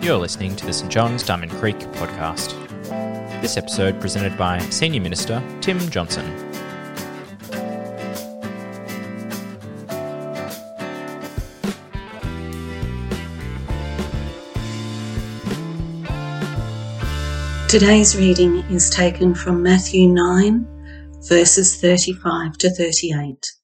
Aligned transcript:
You're 0.00 0.16
listening 0.16 0.54
to 0.54 0.64
the 0.64 0.72
St 0.72 0.92
John's 0.92 1.24
Diamond 1.24 1.50
Creek 1.50 1.76
podcast. 1.76 2.52
This 3.42 3.56
episode 3.56 4.00
presented 4.00 4.38
by 4.38 4.60
Senior 4.70 5.00
Minister 5.00 5.42
Tim 5.60 5.80
Johnson. 5.90 6.24
Today's 17.68 18.16
reading 18.16 18.58
is 18.70 18.88
taken 18.88 19.34
from 19.34 19.64
Matthew 19.64 20.06
9, 20.10 20.64
verses 21.28 21.80
35 21.80 22.56
to 22.58 22.70
38. 22.70 23.55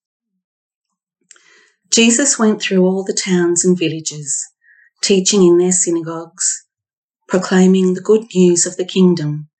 Jesus 1.93 2.39
went 2.39 2.63
through 2.63 2.87
all 2.87 3.05
the 3.05 3.13
towns 3.13 3.67
and 3.67 3.79
villages, 3.79 4.43
teaching 5.03 5.43
in 5.43 5.59
their 5.59 5.73
synagogues, 5.73 6.65
proclaiming 7.29 7.93
the 7.93 8.01
good 8.01 8.25
news 8.35 8.65
of 8.65 8.77
the 8.77 8.87
kingdom, 8.87 9.51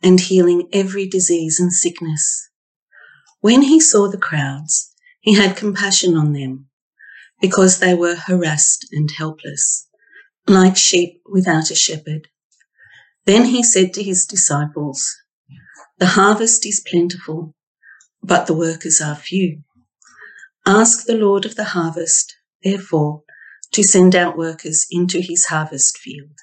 and 0.00 0.20
healing 0.20 0.68
every 0.72 1.08
disease 1.08 1.58
and 1.58 1.72
sickness. 1.72 2.48
When 3.40 3.62
he 3.62 3.80
saw 3.80 4.08
the 4.08 4.18
crowds, 4.18 4.92
he 5.20 5.34
had 5.34 5.56
compassion 5.56 6.16
on 6.16 6.32
them, 6.32 6.68
because 7.40 7.80
they 7.80 7.94
were 7.94 8.14
harassed 8.14 8.86
and 8.92 9.10
helpless, 9.10 9.88
like 10.46 10.76
sheep 10.76 11.20
without 11.28 11.72
a 11.72 11.74
shepherd. 11.74 12.28
Then 13.24 13.46
he 13.46 13.64
said 13.64 13.94
to 13.94 14.02
his 14.02 14.26
disciples, 14.26 15.16
The 15.98 16.06
harvest 16.06 16.64
is 16.66 16.84
plentiful, 16.88 17.56
but 18.22 18.46
the 18.46 18.54
workers 18.54 19.00
are 19.00 19.16
few. 19.16 19.64
Ask 20.72 21.06
the 21.06 21.16
Lord 21.16 21.46
of 21.46 21.56
the 21.56 21.64
harvest, 21.64 22.36
therefore, 22.62 23.24
to 23.72 23.82
send 23.82 24.14
out 24.14 24.38
workers 24.38 24.86
into 24.88 25.18
his 25.20 25.46
harvest 25.46 25.98
field. 25.98 26.38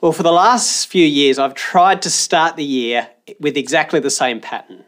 Well, 0.00 0.12
for 0.12 0.22
the 0.22 0.32
last 0.32 0.86
few 0.86 1.04
years, 1.04 1.38
I've 1.38 1.54
tried 1.54 2.00
to 2.00 2.08
start 2.08 2.56
the 2.56 2.64
year 2.64 3.10
with 3.38 3.58
exactly 3.58 4.00
the 4.00 4.08
same 4.08 4.40
pattern. 4.40 4.82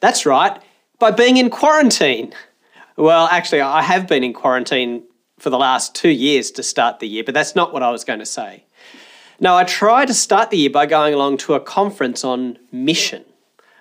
That's 0.00 0.26
right, 0.26 0.60
by 0.98 1.10
being 1.10 1.38
in 1.38 1.48
quarantine. 1.48 2.34
Well, 2.98 3.28
actually, 3.30 3.62
I 3.62 3.80
have 3.80 4.06
been 4.06 4.22
in 4.22 4.34
quarantine 4.34 5.04
for 5.38 5.48
the 5.48 5.58
last 5.58 5.94
two 5.94 6.10
years 6.10 6.50
to 6.50 6.62
start 6.62 7.00
the 7.00 7.08
year, 7.08 7.24
but 7.24 7.32
that's 7.32 7.54
not 7.54 7.72
what 7.72 7.82
I 7.82 7.90
was 7.90 8.04
going 8.04 8.18
to 8.18 8.26
say. 8.26 8.66
Now, 9.40 9.56
I 9.56 9.64
try 9.64 10.04
to 10.04 10.12
start 10.12 10.50
the 10.50 10.58
year 10.58 10.70
by 10.70 10.84
going 10.84 11.14
along 11.14 11.38
to 11.38 11.54
a 11.54 11.60
conference 11.60 12.24
on 12.24 12.58
mission. 12.70 13.24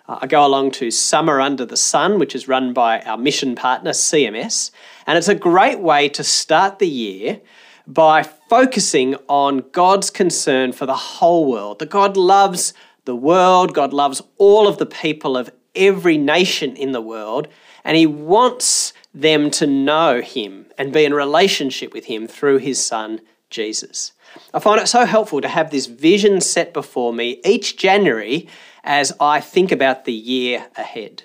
Uh, 0.06 0.20
I 0.22 0.28
go 0.28 0.46
along 0.46 0.72
to 0.72 0.92
Summer 0.92 1.40
Under 1.40 1.66
the 1.66 1.78
Sun, 1.78 2.20
which 2.20 2.36
is 2.36 2.48
run 2.48 2.73
by 2.73 3.00
our 3.02 3.18
mission 3.18 3.56
partner, 3.56 3.92
CMS, 3.92 4.72
and 5.08 5.18
it's 5.18 5.30
a 5.30 5.36
great 5.36 5.80
way 5.80 6.09
to 6.09 6.23
start 6.23 6.80
the 6.80 6.88
year 6.88 7.40
by 7.88 8.24
focusing 8.24 9.16
on 9.30 9.64
God's 9.72 10.09
concern 10.09 10.74
for 10.74 10.86
the 10.86 10.96
whole 10.96 11.50
world. 11.50 11.80
That 11.80 11.90
God 11.90 12.18
loves 12.18 12.74
the 13.06 13.16
world, 13.16 13.74
God 13.74 13.94
loves 13.94 14.22
all 14.38 14.68
of 14.68 14.78
the 14.78 14.86
people 14.86 15.38
of 15.38 15.50
every 15.74 16.18
nation 16.18 16.76
in 16.76 16.92
the 16.92 17.02
world, 17.02 17.48
and 17.86 17.96
He 17.96 18.06
wants 18.06 18.92
them 19.14 19.50
to 19.52 19.66
know 19.66 20.20
Him 20.22 20.66
and 20.78 20.92
be 20.92 21.06
in 21.06 21.14
relationship 21.14 21.94
with 21.94 22.06
Him 22.06 22.28
through 22.28 22.58
His 22.58 22.84
Son, 22.84 23.22
Jesus. 23.50 24.12
I 24.54 24.59
find 24.59 24.81
it 24.81 24.88
so 24.88 25.06
helpful 25.06 25.40
to 25.40 25.48
have 25.48 25.70
this 25.70 25.86
vision 25.86 26.42
set 26.42 26.74
before 26.74 27.14
me 27.14 27.40
each 27.46 27.78
January 27.78 28.50
as 28.84 29.14
I 29.20 29.39
think 29.39 29.72
about 29.72 30.06
the 30.06 30.14
year 30.14 30.67
ahead. 30.76 31.23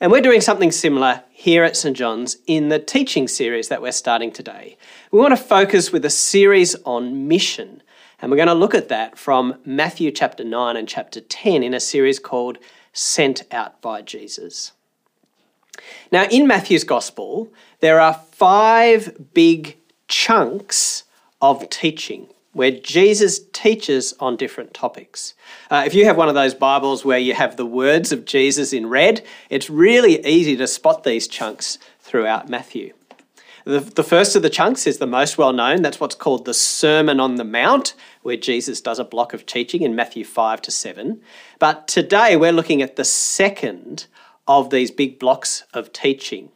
And 0.00 0.10
we're 0.12 0.20
doing 0.20 0.40
something 0.40 0.72
similar 0.72 1.22
here 1.30 1.64
at 1.64 1.76
St. 1.76 1.96
John's 1.96 2.36
in 2.46 2.68
the 2.68 2.78
teaching 2.78 3.28
series 3.28 3.68
that 3.68 3.82
we're 3.82 3.92
starting 3.92 4.30
today. 4.30 4.76
We 5.10 5.20
want 5.20 5.36
to 5.36 5.42
focus 5.42 5.92
with 5.92 6.04
a 6.04 6.10
series 6.10 6.74
on 6.84 7.28
mission, 7.28 7.82
and 8.20 8.30
we're 8.30 8.36
going 8.36 8.48
to 8.48 8.54
look 8.54 8.74
at 8.74 8.88
that 8.88 9.18
from 9.18 9.56
Matthew 9.64 10.10
chapter 10.10 10.44
9 10.44 10.76
and 10.76 10.88
chapter 10.88 11.20
10 11.20 11.62
in 11.62 11.74
a 11.74 11.80
series 11.80 12.18
called 12.18 12.58
Sent 12.92 13.42
Out 13.52 13.80
by 13.80 14.02
Jesus. 14.02 14.72
Now, 16.12 16.24
in 16.24 16.46
Matthew's 16.46 16.84
Gospel, 16.84 17.52
there 17.80 18.00
are 18.00 18.14
five 18.14 19.32
big 19.32 19.76
chunks 20.08 21.04
of 21.40 21.68
teaching 21.68 22.28
where 22.54 22.70
Jesus 22.70 23.40
teaches 23.52 24.14
on 24.18 24.36
different 24.36 24.72
topics. 24.72 25.34
Uh, 25.70 25.82
if 25.84 25.94
you 25.94 26.06
have 26.06 26.16
one 26.16 26.28
of 26.28 26.34
those 26.34 26.54
Bibles 26.54 27.04
where 27.04 27.18
you 27.18 27.34
have 27.34 27.56
the 27.56 27.66
words 27.66 28.12
of 28.12 28.24
Jesus 28.24 28.72
in 28.72 28.86
red, 28.86 29.22
it's 29.50 29.68
really 29.68 30.24
easy 30.24 30.56
to 30.56 30.66
spot 30.66 31.04
these 31.04 31.28
chunks 31.28 31.78
throughout 32.00 32.48
Matthew. 32.48 32.94
The, 33.64 33.80
the 33.80 34.04
first 34.04 34.36
of 34.36 34.42
the 34.42 34.50
chunks 34.50 34.86
is 34.86 34.98
the 34.98 35.06
most 35.06 35.36
well 35.36 35.52
known. 35.52 35.82
That's 35.82 35.98
what's 35.98 36.14
called 36.14 36.44
the 36.44 36.54
Sermon 36.54 37.18
on 37.18 37.36
the 37.36 37.44
Mount, 37.44 37.94
where 38.22 38.36
Jesus 38.36 38.80
does 38.80 38.98
a 38.98 39.04
block 39.04 39.32
of 39.32 39.46
teaching 39.46 39.82
in 39.82 39.96
Matthew 39.96 40.24
5 40.24 40.62
to 40.62 40.70
7. 40.70 41.20
But 41.58 41.88
today 41.88 42.36
we're 42.36 42.52
looking 42.52 42.82
at 42.82 42.96
the 42.96 43.04
second 43.04 44.06
of 44.46 44.70
these 44.70 44.90
big 44.90 45.18
blocks 45.18 45.64
of 45.72 45.92
teaching. 45.92 46.50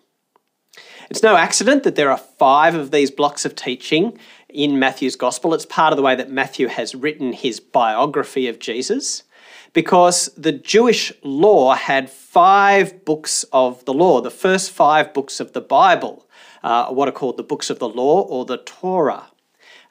It's 1.11 1.23
no 1.23 1.37
accident 1.37 1.85
that 1.85 1.97
there 1.97 2.11
are 2.11 2.19
five 2.19 2.75
of 2.75 2.91
these 2.91 3.11
blocks 3.11 3.47
of 3.47 3.55
teaching 3.57 4.19
in 4.49 4.79
Matthew's 4.79 5.17
Gospel. 5.17 5.55
It's 5.55 5.67
part 5.67 5.93
of 5.93 5.97
the 5.97 6.03
way 6.03 6.15
that 6.15 6.31
Matthew 6.31 6.69
has 6.69 6.95
written 6.95 7.33
his 7.33 7.61
biography 7.61 8.49
of 8.49 8.59
Jesus 8.59 9.25
because 9.73 10.31
the 10.37 10.53
Jewish 10.53 11.13
law 11.23 11.75
had 11.75 12.11
five 12.11 13.05
books 13.05 13.45
of 13.53 13.85
the 13.85 13.95
law, 13.95 14.21
the 14.21 14.31
first 14.31 14.71
five 14.71 15.13
books 15.13 15.41
of 15.41 15.53
the 15.53 15.61
Bible, 15.61 16.27
uh, 16.63 16.89
what 16.89 17.09
are 17.09 17.13
called 17.13 17.37
the 17.37 17.43
books 17.43 17.71
of 17.71 17.79
the 17.79 17.89
law 17.89 18.23
or 18.23 18.45
the 18.45 18.59
Torah, 18.59 19.27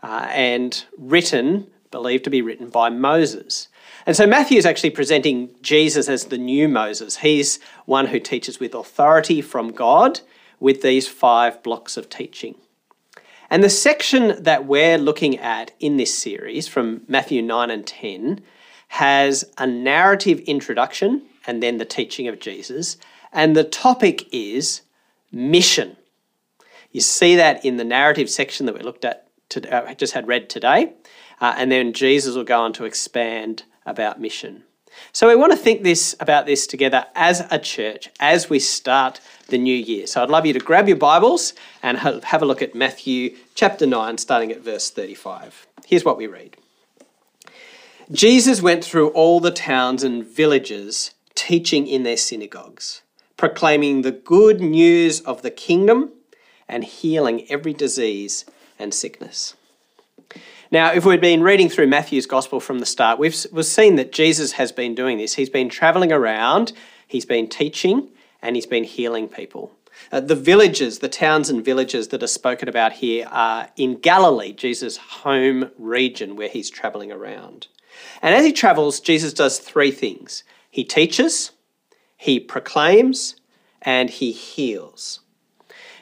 uh, 0.03 0.27
and 0.29 0.85
written, 0.97 1.67
believed 1.91 2.23
to 2.23 2.29
be 2.29 2.41
written 2.41 2.69
by 2.69 2.89
Moses. 2.89 3.67
And 4.05 4.15
so 4.15 4.25
Matthew 4.25 4.57
is 4.57 4.65
actually 4.65 4.91
presenting 4.91 5.49
Jesus 5.61 6.09
as 6.09 6.25
the 6.25 6.37
new 6.37 6.67
Moses. 6.67 7.17
He's 7.17 7.59
one 7.85 8.07
who 8.07 8.19
teaches 8.19 8.59
with 8.59 8.73
authority 8.73 9.41
from 9.41 9.71
God 9.71 10.21
with 10.59 10.81
these 10.81 11.07
five 11.07 11.61
blocks 11.61 11.97
of 11.97 12.09
teaching. 12.09 12.55
And 13.49 13.63
the 13.63 13.69
section 13.69 14.43
that 14.43 14.65
we're 14.65 14.97
looking 14.97 15.37
at 15.37 15.71
in 15.79 15.97
this 15.97 16.17
series 16.17 16.67
from 16.67 17.01
Matthew 17.07 17.41
9 17.41 17.69
and 17.69 17.87
10 17.87 18.41
has 18.89 19.49
a 19.57 19.65
narrative 19.65 20.39
introduction 20.41 21.23
and 21.45 21.63
then 21.63 21.77
the 21.77 21.85
teaching 21.85 22.27
of 22.27 22.39
Jesus. 22.39 22.97
And 23.31 23.55
the 23.55 23.63
topic 23.63 24.27
is 24.33 24.81
mission. 25.31 25.95
You 26.91 27.01
see 27.01 27.35
that 27.35 27.63
in 27.63 27.77
the 27.77 27.83
narrative 27.83 28.29
section 28.29 28.65
that 28.65 28.75
we 28.75 28.81
looked 28.81 29.05
at, 29.05 29.27
uh, 29.69 29.93
just 29.93 30.13
had 30.13 30.27
read 30.27 30.49
today. 30.49 30.93
Uh, 31.39 31.55
and 31.57 31.71
then 31.71 31.93
Jesus 31.93 32.35
will 32.35 32.43
go 32.43 32.61
on 32.61 32.73
to 32.73 32.85
expand 32.85 33.63
about 33.85 34.19
mission. 34.19 34.63
So 35.11 35.27
we 35.27 35.35
want 35.35 35.51
to 35.51 35.57
think 35.57 35.83
this 35.83 36.15
about 36.19 36.45
this 36.45 36.67
together 36.67 37.05
as 37.15 37.45
a 37.51 37.59
church 37.59 38.09
as 38.19 38.49
we 38.49 38.59
start 38.59 39.19
the 39.47 39.57
new 39.57 39.75
year. 39.75 40.07
So 40.07 40.21
I'd 40.21 40.29
love 40.29 40.45
you 40.45 40.53
to 40.53 40.59
grab 40.59 40.87
your 40.87 40.97
Bibles 40.97 41.53
and 41.81 41.97
have 41.97 42.41
a 42.41 42.45
look 42.45 42.61
at 42.61 42.75
Matthew 42.75 43.35
chapter 43.55 43.85
9, 43.85 44.17
starting 44.17 44.51
at 44.51 44.61
verse 44.61 44.89
35. 44.89 45.67
Here's 45.85 46.05
what 46.05 46.17
we 46.17 46.27
read 46.27 46.57
Jesus 48.11 48.61
went 48.61 48.83
through 48.85 49.09
all 49.09 49.39
the 49.39 49.51
towns 49.51 50.03
and 50.03 50.25
villages, 50.25 51.11
teaching 51.35 51.87
in 51.87 52.03
their 52.03 52.17
synagogues, 52.17 53.01
proclaiming 53.35 54.01
the 54.01 54.11
good 54.11 54.61
news 54.61 55.21
of 55.21 55.41
the 55.41 55.51
kingdom 55.51 56.11
and 56.67 56.83
healing 56.83 57.45
every 57.49 57.73
disease 57.73 58.45
and 58.77 58.93
sickness. 58.93 59.55
Now, 60.69 60.91
if 60.91 61.05
we'd 61.05 61.21
been 61.21 61.43
reading 61.43 61.69
through 61.69 61.87
Matthew's 61.87 62.25
gospel 62.25 62.59
from 62.59 62.79
the 62.79 62.85
start, 62.85 63.19
we've, 63.19 63.45
we've 63.53 63.65
seen 63.65 63.95
that 63.95 64.11
Jesus 64.11 64.53
has 64.53 64.73
been 64.73 64.93
doing 64.95 65.17
this. 65.17 65.35
He's 65.35 65.49
been 65.49 65.69
traveling 65.69 66.11
around, 66.11 66.73
he's 67.07 67.25
been 67.25 67.47
teaching, 67.47 68.09
and 68.41 68.55
he's 68.55 68.65
been 68.65 68.83
healing 68.83 69.29
people. 69.29 69.71
Uh, 70.11 70.19
the 70.19 70.35
villages, 70.35 70.99
the 70.99 71.09
towns 71.09 71.49
and 71.49 71.63
villages 71.63 72.09
that 72.09 72.21
are 72.21 72.27
spoken 72.27 72.67
about 72.67 72.93
here 72.93 73.27
are 73.31 73.69
in 73.77 73.97
Galilee, 73.99 74.51
Jesus' 74.51 74.97
home 74.97 75.71
region 75.77 76.35
where 76.35 76.49
he's 76.49 76.69
traveling 76.69 77.11
around. 77.11 77.67
And 78.21 78.35
as 78.35 78.45
he 78.45 78.51
travels, 78.51 78.99
Jesus 78.99 79.33
does 79.33 79.59
three 79.59 79.91
things 79.91 80.43
he 80.69 80.83
teaches, 80.83 81.51
he 82.17 82.39
proclaims, 82.39 83.37
and 83.81 84.09
he 84.09 84.31
heals. 84.31 85.21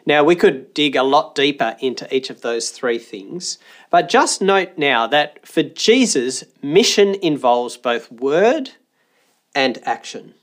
Now, 0.08 0.24
we 0.24 0.36
could 0.36 0.74
dig 0.74 0.96
a 0.96 1.04
lot 1.04 1.34
deeper 1.34 1.76
into 1.80 2.14
each 2.16 2.30
of 2.30 2.42
those 2.42 2.70
three 2.70 3.00
things, 3.00 3.58
but 3.96 4.10
just 4.10 4.42
note 4.42 4.78
now 4.78 5.08
that 5.08 5.48
for 5.48 5.64
Jesus, 5.64 6.44
mission 6.62 7.16
involves 7.22 7.78
both 7.78 8.12
word 8.12 8.72
and 9.56 9.80
action. 9.88 10.34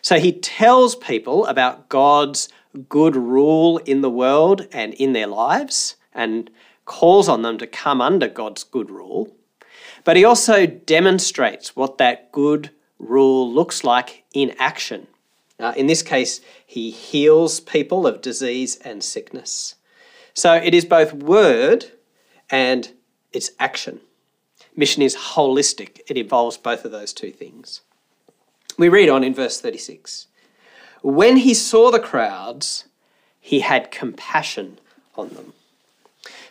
So 0.00 0.18
he 0.18 0.32
tells 0.32 0.96
people 0.96 1.44
about 1.44 1.90
God's 1.90 2.48
good 2.88 3.14
rule 3.14 3.76
in 3.76 4.00
the 4.00 4.08
world 4.08 4.66
and 4.72 4.94
in 4.94 5.12
their 5.12 5.26
lives 5.26 5.96
and 6.14 6.48
calls 6.86 7.28
on 7.28 7.42
them 7.42 7.58
to 7.58 7.66
come 7.66 8.00
under 8.00 8.26
God's 8.26 8.64
good 8.64 8.88
rule. 8.88 9.36
But 10.02 10.16
he 10.16 10.24
also 10.24 10.64
demonstrates 10.64 11.76
what 11.76 11.98
that 11.98 12.32
good 12.32 12.70
rule 12.98 13.52
looks 13.52 13.84
like 13.84 14.24
in 14.32 14.54
action. 14.58 15.08
Uh, 15.60 15.74
in 15.76 15.88
this 15.88 16.02
case, 16.02 16.40
he 16.64 16.90
heals 16.90 17.60
people 17.60 18.06
of 18.06 18.22
disease 18.22 18.76
and 18.76 19.04
sickness. 19.04 19.74
So 20.32 20.54
it 20.54 20.72
is 20.72 20.86
both 20.86 21.12
word 21.12 21.92
and 22.50 22.92
it's 23.32 23.50
action. 23.58 24.00
Mission 24.76 25.02
is 25.02 25.16
holistic, 25.16 26.00
it 26.08 26.16
involves 26.16 26.56
both 26.56 26.84
of 26.84 26.92
those 26.92 27.12
two 27.12 27.30
things. 27.30 27.80
We 28.78 28.88
read 28.88 29.08
on 29.08 29.24
in 29.24 29.34
verse 29.34 29.60
36 29.60 30.26
When 31.02 31.38
he 31.38 31.54
saw 31.54 31.90
the 31.90 31.98
crowds, 31.98 32.84
he 33.40 33.60
had 33.60 33.90
compassion 33.90 34.78
on 35.16 35.30
them. 35.30 35.52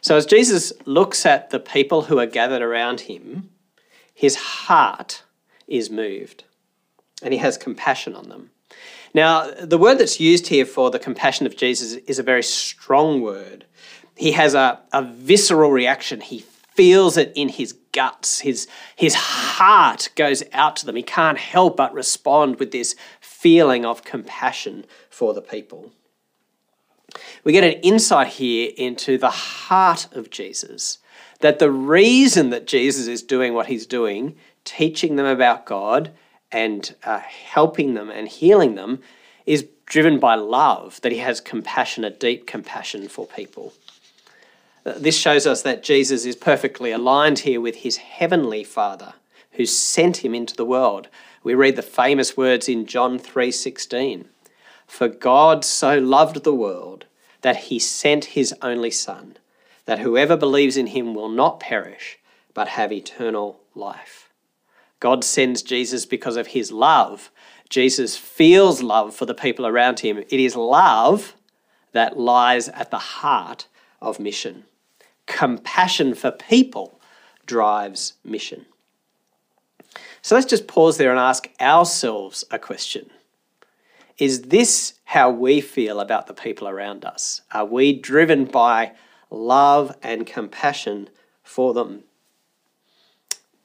So 0.02 0.16
as 0.16 0.26
Jesus 0.26 0.74
looks 0.86 1.26
at 1.26 1.50
the 1.50 1.60
people 1.60 2.04
who 2.04 2.20
are 2.20 2.26
gathered 2.26 2.62
around 2.62 3.02
him, 3.02 3.50
his 4.14 4.36
heart 4.36 5.24
is 5.68 5.90
moved 5.90 6.44
and 7.22 7.34
he 7.34 7.40
has 7.40 7.58
compassion 7.58 8.16
on 8.16 8.30
them. 8.30 8.52
Now, 9.14 9.50
the 9.52 9.78
word 9.78 9.98
that's 9.98 10.20
used 10.20 10.48
here 10.48 10.66
for 10.66 10.92
the 10.92 11.00
compassion 11.00 11.46
of 11.46 11.56
Jesus 11.56 11.94
is 12.06 12.20
a 12.20 12.24
very 12.24 12.44
strong 12.44 13.22
word. 13.22 13.66
He 14.18 14.32
has 14.34 14.54
a, 14.54 14.80
a 14.92 15.04
visceral 15.04 15.72
reaction. 15.72 16.22
He 16.22 16.40
feels 16.74 17.18
it 17.18 17.32
in 17.36 17.50
his 17.50 17.74
guts. 17.92 18.42
His, 18.42 18.68
his 18.96 19.16
heart 19.16 20.10
goes 20.16 20.44
out 20.54 20.76
to 20.78 20.86
them. 20.86 20.96
He 20.96 21.04
can't 21.04 21.38
help 21.38 21.78
but 21.78 21.94
respond 21.94 22.60
with 22.60 22.72
this 22.72 22.96
feeling 23.20 23.86
of 23.86 24.04
compassion 24.04 24.86
for 25.10 25.34
the 25.34 25.42
people. 25.42 25.92
We 27.44 27.52
get 27.52 27.64
an 27.64 27.82
insight 27.82 28.28
here 28.28 28.72
into 28.78 29.18
the 29.18 29.30
heart 29.30 30.08
of 30.12 30.30
Jesus. 30.30 31.00
That 31.40 31.60
the 31.60 31.72
reason 31.72 32.50
that 32.50 32.68
Jesus 32.68 33.08
is 33.08 33.24
doing 33.24 33.54
what 33.54 33.68
he's 33.68 33.86
doing, 33.86 34.36
teaching 34.64 35.16
them 35.16 35.26
about 35.26 35.66
God 35.66 36.12
and 36.52 36.94
uh, 37.04 37.20
helping 37.20 37.94
them 37.94 38.10
and 38.10 38.28
healing 38.28 38.76
them, 38.76 39.00
is 39.46 39.68
driven 39.86 40.20
by 40.20 40.36
love, 40.36 41.00
that 41.02 41.12
he 41.12 41.20
has 41.20 41.40
compassion, 41.40 42.04
a 42.04 42.10
deep 42.10 42.46
compassion 42.46 43.08
for 43.08 43.26
people. 43.26 43.74
This 44.96 45.18
shows 45.18 45.46
us 45.46 45.64
that 45.64 45.84
Jesus 45.84 46.24
is 46.24 46.38
perfectly 46.38 46.92
aligned 46.92 47.40
here 47.40 47.60
with 47.60 47.78
his 47.78 47.98
heavenly 47.98 48.64
Father 48.64 49.16
who 49.52 49.66
sent 49.66 50.18
him 50.24 50.34
into 50.34 50.56
the 50.56 50.66
world. 50.66 51.10
We 51.44 51.56
read 51.56 51.76
the 51.76 51.82
famous 51.82 52.38
words 52.38 52.70
in 52.70 52.86
John 52.86 53.20
3:16. 53.20 54.30
For 54.86 55.10
God 55.10 55.66
so 55.66 55.98
loved 55.98 56.44
the 56.44 56.54
world 56.54 57.06
that 57.42 57.66
he 57.66 57.80
sent 57.80 58.26
his 58.26 58.56
only 58.62 58.92
son 58.92 59.38
that 59.86 60.00
whoever 60.00 60.38
believes 60.38 60.78
in 60.78 60.88
him 60.88 61.14
will 61.14 61.30
not 61.30 61.60
perish 61.60 62.18
but 62.54 62.70
have 62.70 62.92
eternal 62.94 63.60
life. 63.76 64.30
God 65.02 65.24
sends 65.24 65.62
Jesus 65.62 66.06
because 66.06 66.38
of 66.38 66.48
his 66.48 66.72
love. 66.72 67.30
Jesus 67.70 68.16
feels 68.16 68.82
love 68.82 69.14
for 69.14 69.26
the 69.26 69.34
people 69.34 69.68
around 69.68 70.00
him. 70.00 70.18
It 70.18 70.40
is 70.40 70.56
love 70.56 71.36
that 71.92 72.18
lies 72.18 72.70
at 72.70 72.90
the 72.90 72.98
heart 72.98 73.68
of 74.02 74.20
mission 74.20 74.64
compassion 75.28 76.16
for 76.16 76.32
people 76.32 77.00
drives 77.46 78.14
mission. 78.24 78.66
So 80.22 80.36
let's 80.36 80.48
just 80.48 80.68
pause 80.68 80.98
there 80.98 81.12
and 81.12 81.20
ask 81.20 81.48
ourselves 81.62 82.44
a 82.52 82.60
question. 82.60 83.10
Is 84.18 84.44
this 84.44 84.96
how 85.06 85.30
we 85.30 85.62
feel 85.62 86.00
about 86.00 86.28
the 86.28 86.34
people 86.34 86.68
around 86.68 87.06
us? 87.06 87.42
Are 87.52 87.66
we 87.66 87.94
driven 87.94 88.46
by 88.46 88.94
love 89.30 89.96
and 90.02 90.26
compassion 90.26 91.10
for 91.44 91.74
them? 91.74 92.04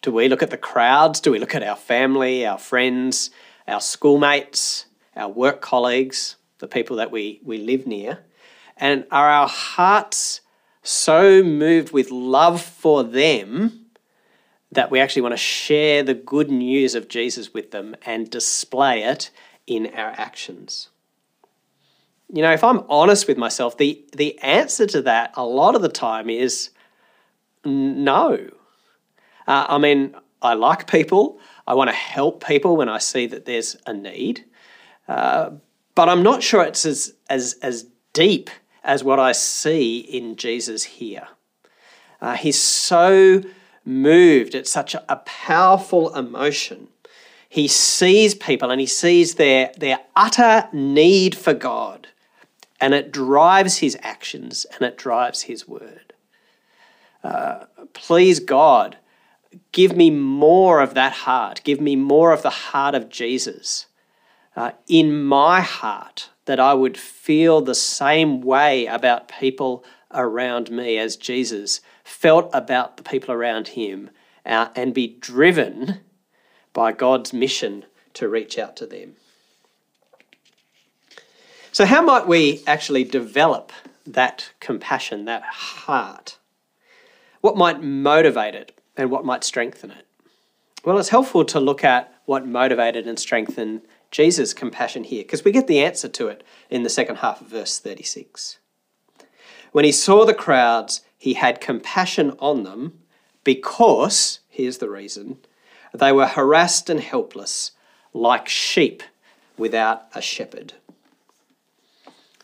Do 0.03 0.13
we 0.13 0.29
look 0.29 0.43
at 0.43 0.51
the 0.51 0.59
crowds? 0.59 1.21
Do 1.21 1.31
we 1.31 1.39
look 1.39 1.55
at 1.55 1.63
our 1.63 1.77
family, 1.77 2.45
our 2.45 2.59
friends, 2.59 3.31
our 3.67 3.81
schoolmates, 3.81 4.87
our 5.17 5.29
work 5.29 5.63
colleagues, 5.63 6.37
the 6.59 6.69
people 6.69 6.97
that 6.97 7.11
we, 7.11 7.41
we 7.43 7.59
live 7.59 7.87
near? 7.87 8.19
And 8.77 9.07
are 9.11 9.29
our 9.29 9.49
hearts 9.49 10.42
so 10.83 11.43
moved 11.43 11.93
with 11.93 12.11
love 12.11 12.61
for 12.61 13.05
them 13.05 13.87
that 14.73 14.91
we 14.91 14.99
actually 14.99 15.23
want 15.23 15.35
to 15.35 15.39
share 15.39 16.03
the 16.03 16.15
good 16.15 16.51
news 16.51 16.95
of 16.95 17.09
Jesus 17.09 17.53
with 17.53 17.71
them 17.71 17.95
and 18.05 18.31
display 18.31 19.03
it 19.03 19.31
in 19.67 19.87
our 19.89 20.13
actions. 20.17 20.89
You 22.33 22.41
know, 22.41 22.53
if 22.53 22.65
I'm 22.65 22.85
honest 22.89 23.29
with 23.29 23.37
myself, 23.37 23.77
the, 23.77 24.03
the 24.17 24.39
answer 24.39 24.87
to 24.87 25.03
that 25.03 25.35
a 25.37 25.45
lot 25.45 25.75
of 25.75 25.83
the 25.83 25.91
time 25.91 26.31
is 26.31 26.71
no. 27.65 28.49
Uh, 29.47 29.67
I 29.69 29.79
mean, 29.79 30.15
I 30.41 30.55
like 30.55 30.91
people, 30.91 31.39
I 31.67 31.75
want 31.75 31.91
to 31.91 31.97
help 31.97 32.45
people 32.45 32.77
when 32.77 32.89
I 32.89 32.99
see 32.99 33.27
that 33.27 33.45
there's 33.45 33.77
a 33.87 33.93
need, 33.93 34.45
uh, 35.07 35.51
but 35.95 36.09
I'm 36.09 36.23
not 36.23 36.43
sure 36.43 36.65
it's 36.65 36.87
as, 36.87 37.15
as, 37.29 37.57
as 37.63 37.87
deep 38.15 38.49
as 38.85 39.05
what 39.05 39.21
I 39.21 39.33
see 39.33 39.99
in 39.99 40.37
Jesus 40.37 40.85
here. 40.85 41.29
Uh, 42.21 42.35
he's 42.35 42.61
so 42.61 43.43
moved, 43.85 44.55
it's 44.55 44.71
such 44.71 44.95
a, 44.95 45.05
a 45.13 45.17
powerful 45.17 46.15
emotion. 46.15 46.89
He 47.49 47.69
sees 47.69 48.35
people 48.35 48.71
and 48.71 48.81
he 48.81 48.87
sees 48.87 49.35
their, 49.35 49.73
their 49.77 49.99
utter 50.17 50.69
need 50.73 51.35
for 51.37 51.53
God, 51.53 52.09
and 52.81 52.95
it 52.95 53.13
drives 53.13 53.79
his 53.79 53.97
actions 54.03 54.67
and 54.73 54.83
it 54.83 54.97
drives 54.97 55.43
his 55.43 55.69
word. 55.69 56.13
Uh, 57.23 57.67
please, 57.93 58.41
God, 58.41 58.97
give 59.71 59.97
me 59.97 60.11
more 60.11 60.81
of 60.81 60.95
that 60.95 61.13
heart. 61.13 61.61
Give 61.63 61.81
me 61.81 61.95
more 61.95 62.33
of 62.33 62.43
the 62.43 62.51
heart 62.51 62.95
of 62.95 63.09
Jesus 63.09 63.87
uh, 64.57 64.73
in 64.89 65.23
my 65.23 65.61
heart 65.61 66.31
that 66.45 66.61
I 66.61 66.75
would 66.75 66.97
feel 66.97 67.61
the 67.61 67.75
same 67.75 68.41
way 68.41 68.87
about 68.87 69.29
people 69.29 69.85
around 70.13 70.71
me 70.71 70.99
as 70.99 71.17
Jesus 71.17 71.81
felt 72.05 72.51
about 72.53 72.97
the 72.97 73.03
people 73.03 73.33
around 73.33 73.69
him 73.69 74.11
uh, 74.45 74.69
and 74.75 74.93
be 74.93 75.17
driven 75.21 76.01
by 76.73 76.93
God's 76.93 77.33
mission 77.33 77.85
to 78.15 78.29
reach 78.29 78.59
out 78.59 78.77
to 78.77 78.87
them. 78.87 79.15
So, 81.71 81.87
how 81.87 82.03
might 82.03 82.27
we 82.27 82.63
actually 82.67 83.05
develop 83.05 83.73
that 84.07 84.51
compassion, 84.61 85.25
that 85.25 85.43
heart? 85.43 86.39
What 87.41 87.57
might 87.57 87.83
motivate 87.83 88.55
it 88.55 88.79
and 88.97 89.11
what 89.11 89.25
might 89.25 89.43
strengthen 89.43 89.91
it? 89.91 90.07
Well, 90.85 90.99
it's 90.99 91.09
helpful 91.09 91.45
to 91.47 91.61
look 91.61 91.83
at 91.85 92.13
what 92.27 92.47
motivated 92.47 93.07
and 93.07 93.19
strengthened 93.19 93.83
Jesus' 94.13 94.55
compassion 94.55 95.03
here? 95.03 95.25
Because 95.25 95.43
we 95.43 95.51
get 95.51 95.67
the 95.67 95.83
answer 95.83 96.09
to 96.09 96.29
it 96.29 96.45
in 96.71 96.85
the 96.85 96.91
second 96.91 97.17
half 97.17 97.41
of 97.41 97.49
verse 97.49 97.81
36. 97.81 98.59
When 99.73 99.85
he 99.85 99.91
saw 99.91 100.25
the 100.25 100.35
crowds, 100.35 101.01
he 101.19 101.35
had 101.35 101.61
compassion 101.61 102.37
on 102.39 102.63
them 102.63 103.01
because, 103.43 104.41
here's 104.49 104.79
the 104.79 104.91
reason, 104.91 105.39
they 105.93 106.13
were 106.13 106.27
harassed 106.27 106.91
and 106.91 107.01
helpless, 107.01 107.73
like 108.13 108.49
sheep 108.49 109.03
without 109.57 110.07
a 110.15 110.21
shepherd. 110.21 110.75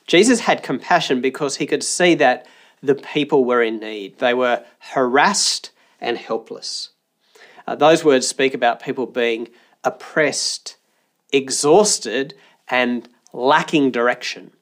Jesus 0.07 0.41
had 0.41 0.63
compassion 0.63 1.21
because 1.21 1.57
he 1.57 1.67
could 1.67 1.85
see 1.85 2.15
that 2.15 2.47
the 2.83 2.95
people 2.95 3.45
were 3.45 3.63
in 3.63 3.79
need. 3.79 4.19
They 4.19 4.33
were 4.33 4.65
harassed 4.79 5.71
and 6.01 6.17
helpless. 6.17 6.91
Uh, 7.67 7.75
those 7.75 8.05
words 8.05 8.27
speak 8.27 8.55
about 8.55 8.83
people 8.83 9.05
being 9.05 9.49
oppressed 9.85 10.78
exhausted 11.33 12.35
and 12.69 13.09
lacking 13.33 13.91
direction. 13.91 14.53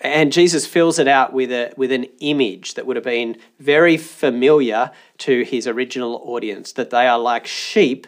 And 0.00 0.32
Jesus 0.32 0.66
fills 0.66 0.98
it 0.98 1.08
out 1.08 1.32
with, 1.32 1.50
a, 1.50 1.72
with 1.76 1.90
an 1.90 2.04
image 2.20 2.74
that 2.74 2.86
would 2.86 2.96
have 2.96 3.04
been 3.04 3.38
very 3.58 3.96
familiar 3.96 4.90
to 5.18 5.42
his 5.42 5.66
original 5.66 6.20
audience 6.24 6.72
that 6.72 6.90
they 6.90 7.06
are 7.06 7.18
like 7.18 7.46
sheep 7.46 8.06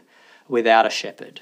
without 0.49 0.87
a 0.87 0.90
shepherd. 0.90 1.40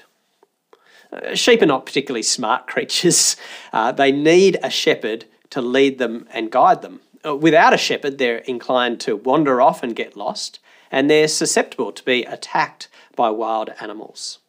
Uh, 1.11 1.35
sheep 1.35 1.61
are 1.61 1.67
not 1.67 1.85
particularly 1.85 2.23
smart 2.23 2.67
creatures, 2.67 3.35
uh, 3.73 3.91
they 3.91 4.11
need 4.11 4.57
a 4.63 4.69
shepherd 4.69 5.25
to 5.49 5.61
lead 5.61 5.97
them 5.97 6.27
and 6.31 6.51
guide 6.51 6.81
them. 6.81 7.01
Uh, 7.25 7.35
without 7.35 7.73
a 7.73 7.77
shepherd, 7.77 8.17
they're 8.17 8.39
inclined 8.39 8.99
to 9.01 9.15
wander 9.15 9.61
off 9.61 9.83
and 9.83 9.95
get 9.95 10.15
lost, 10.15 10.59
and 10.91 11.09
they're 11.09 11.27
susceptible 11.27 11.91
to 11.91 12.03
be 12.03 12.23
attacked 12.23 12.87
by 13.15 13.29
wild 13.29 13.69
animals. 13.81 14.39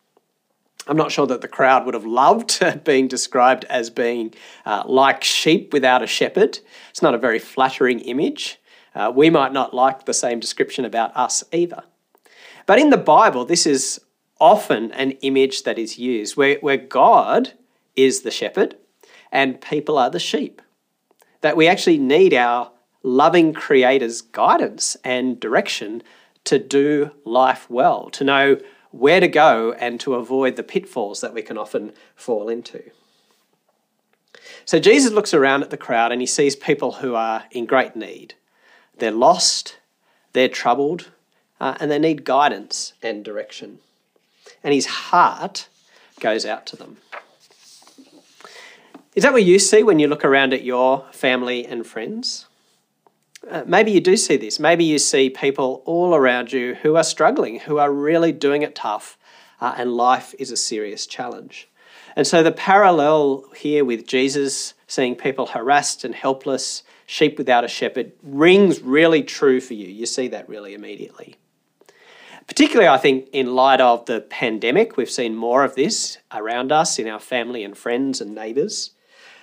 I'm 0.87 0.97
not 0.97 1.13
sure 1.13 1.27
that 1.27 1.41
the 1.41 1.49
crowd 1.49 1.85
would 1.85 1.95
have 1.95 2.07
loved 2.07 2.63
being 2.85 3.09
described 3.09 3.65
as 3.65 3.91
being 3.91 4.35
uh, 4.65 4.85
like 4.87 5.23
sheep 5.23 5.73
without 5.73 6.03
a 6.03 6.07
shepherd. 6.07 6.61
It's 6.91 7.03
not 7.03 7.15
a 7.15 7.19
very 7.19 7.39
flattering 7.39 8.01
image. 8.01 8.61
Uh, 8.95 9.13
we 9.15 9.31
might 9.31 9.53
not 9.53 9.75
like 9.75 10.07
the 10.07 10.15
same 10.15 10.41
description 10.41 10.85
about 10.85 11.17
us 11.17 11.45
either. 11.53 11.83
But 12.67 12.79
in 12.79 12.91
the 12.91 12.97
Bible, 12.97 13.45
this 13.45 13.67
is 13.67 14.01
often 14.41 14.93
an 14.93 15.13
image 15.23 15.65
that 15.65 15.79
is 15.79 15.99
used 15.99 16.37
where, 16.37 16.59
where 16.61 16.77
God 16.77 17.53
is 17.97 18.23
the 18.23 18.31
shepherd 18.31 18.77
and 19.33 19.61
people 19.61 19.99
are 19.99 20.11
the 20.11 20.21
sheep. 20.21 20.63
That 21.41 21.57
we 21.57 21.69
actually 21.69 21.99
need 21.99 22.35
our 22.35 22.73
loving 23.03 23.53
Creator's 23.53 24.21
guidance 24.23 24.97
and 25.05 25.39
direction 25.39 26.03
to 26.45 26.59
do 26.59 27.11
life 27.25 27.69
well, 27.71 28.11
to 28.11 28.25
know 28.25 28.59
where 28.91 29.21
to 29.21 29.29
go 29.29 29.73
and 29.73 30.01
to 30.01 30.15
avoid 30.15 30.57
the 30.57 30.63
pitfalls 30.63 31.21
that 31.21 31.35
we 31.35 31.43
can 31.43 31.59
often 31.59 31.93
fall 32.17 32.49
into. 32.49 32.91
So 34.65 34.79
Jesus 34.79 35.13
looks 35.13 35.33
around 35.33 35.63
at 35.63 35.71
the 35.71 35.77
crowd 35.77 36.13
and 36.13 36.21
he 36.21 36.27
sees 36.27 36.57
people 36.57 36.93
who 36.93 37.15
are 37.15 37.45
in 37.51 37.67
great 37.67 37.97
need. 37.97 38.35
They're 38.99 39.11
lost, 39.11 39.79
they're 40.33 40.49
troubled, 40.49 41.11
uh, 41.61 41.77
and 41.81 41.91
they 41.91 41.99
need 41.99 42.25
guidance 42.25 42.93
and 43.03 43.25
direction. 43.25 43.79
And 44.63 44.75
his 44.75 44.87
heart 44.87 45.69
goes 46.21 46.45
out 46.45 46.67
to 46.67 46.77
them. 46.77 46.99
Is 49.15 49.23
that 49.23 49.33
what 49.33 49.45
you 49.45 49.59
see 49.59 49.83
when 49.83 49.99
you 49.99 50.09
look 50.09 50.25
around 50.25 50.53
at 50.53 50.65
your 50.65 51.07
family 51.13 51.67
and 51.67 51.87
friends? 51.87 52.48
Uh, 53.51 53.63
maybe 53.67 53.91
you 53.91 54.01
do 54.01 54.17
see 54.17 54.37
this. 54.37 54.59
Maybe 54.59 54.85
you 54.85 54.99
see 54.99 55.31
people 55.31 55.83
all 55.85 56.15
around 56.15 56.53
you 56.53 56.75
who 56.75 56.97
are 56.97 57.05
struggling, 57.05 57.61
who 57.61 57.79
are 57.79 57.93
really 57.93 58.33
doing 58.33 58.63
it 58.63 58.75
tough, 58.75 59.19
uh, 59.61 59.75
and 59.77 59.95
life 59.95 60.35
is 60.39 60.51
a 60.51 60.57
serious 60.57 61.07
challenge. 61.07 61.69
And 62.17 62.27
so 62.27 62.43
the 62.43 62.53
parallel 62.53 63.45
here 63.57 63.85
with 63.85 64.07
Jesus 64.07 64.75
seeing 64.89 65.15
people 65.15 65.47
harassed 65.47 66.05
and 66.05 66.15
helpless, 66.15 66.83
sheep 67.07 67.39
without 67.39 67.65
a 67.65 67.69
shepherd, 67.69 68.13
rings 68.23 68.81
really 68.81 69.23
true 69.23 69.61
for 69.61 69.75
you. 69.75 69.87
You 69.87 70.07
see 70.07 70.29
that 70.29 70.49
really 70.49 70.75
immediately. 70.75 71.37
Particularly, 72.47 72.89
I 72.89 72.97
think, 72.97 73.29
in 73.33 73.55
light 73.55 73.81
of 73.81 74.07
the 74.07 74.23
pandemic, 74.23 74.97
we've 74.97 75.11
seen 75.11 75.37
more 75.37 75.65
of 75.65 75.75
this 75.75 76.17
around 76.33 76.73
us 76.73 76.99
in 76.99 77.07
our 77.07 77.21
family 77.21 77.63
and 77.63 77.77
friends 77.77 78.23
and 78.23 78.35
neighbours. 78.35 78.93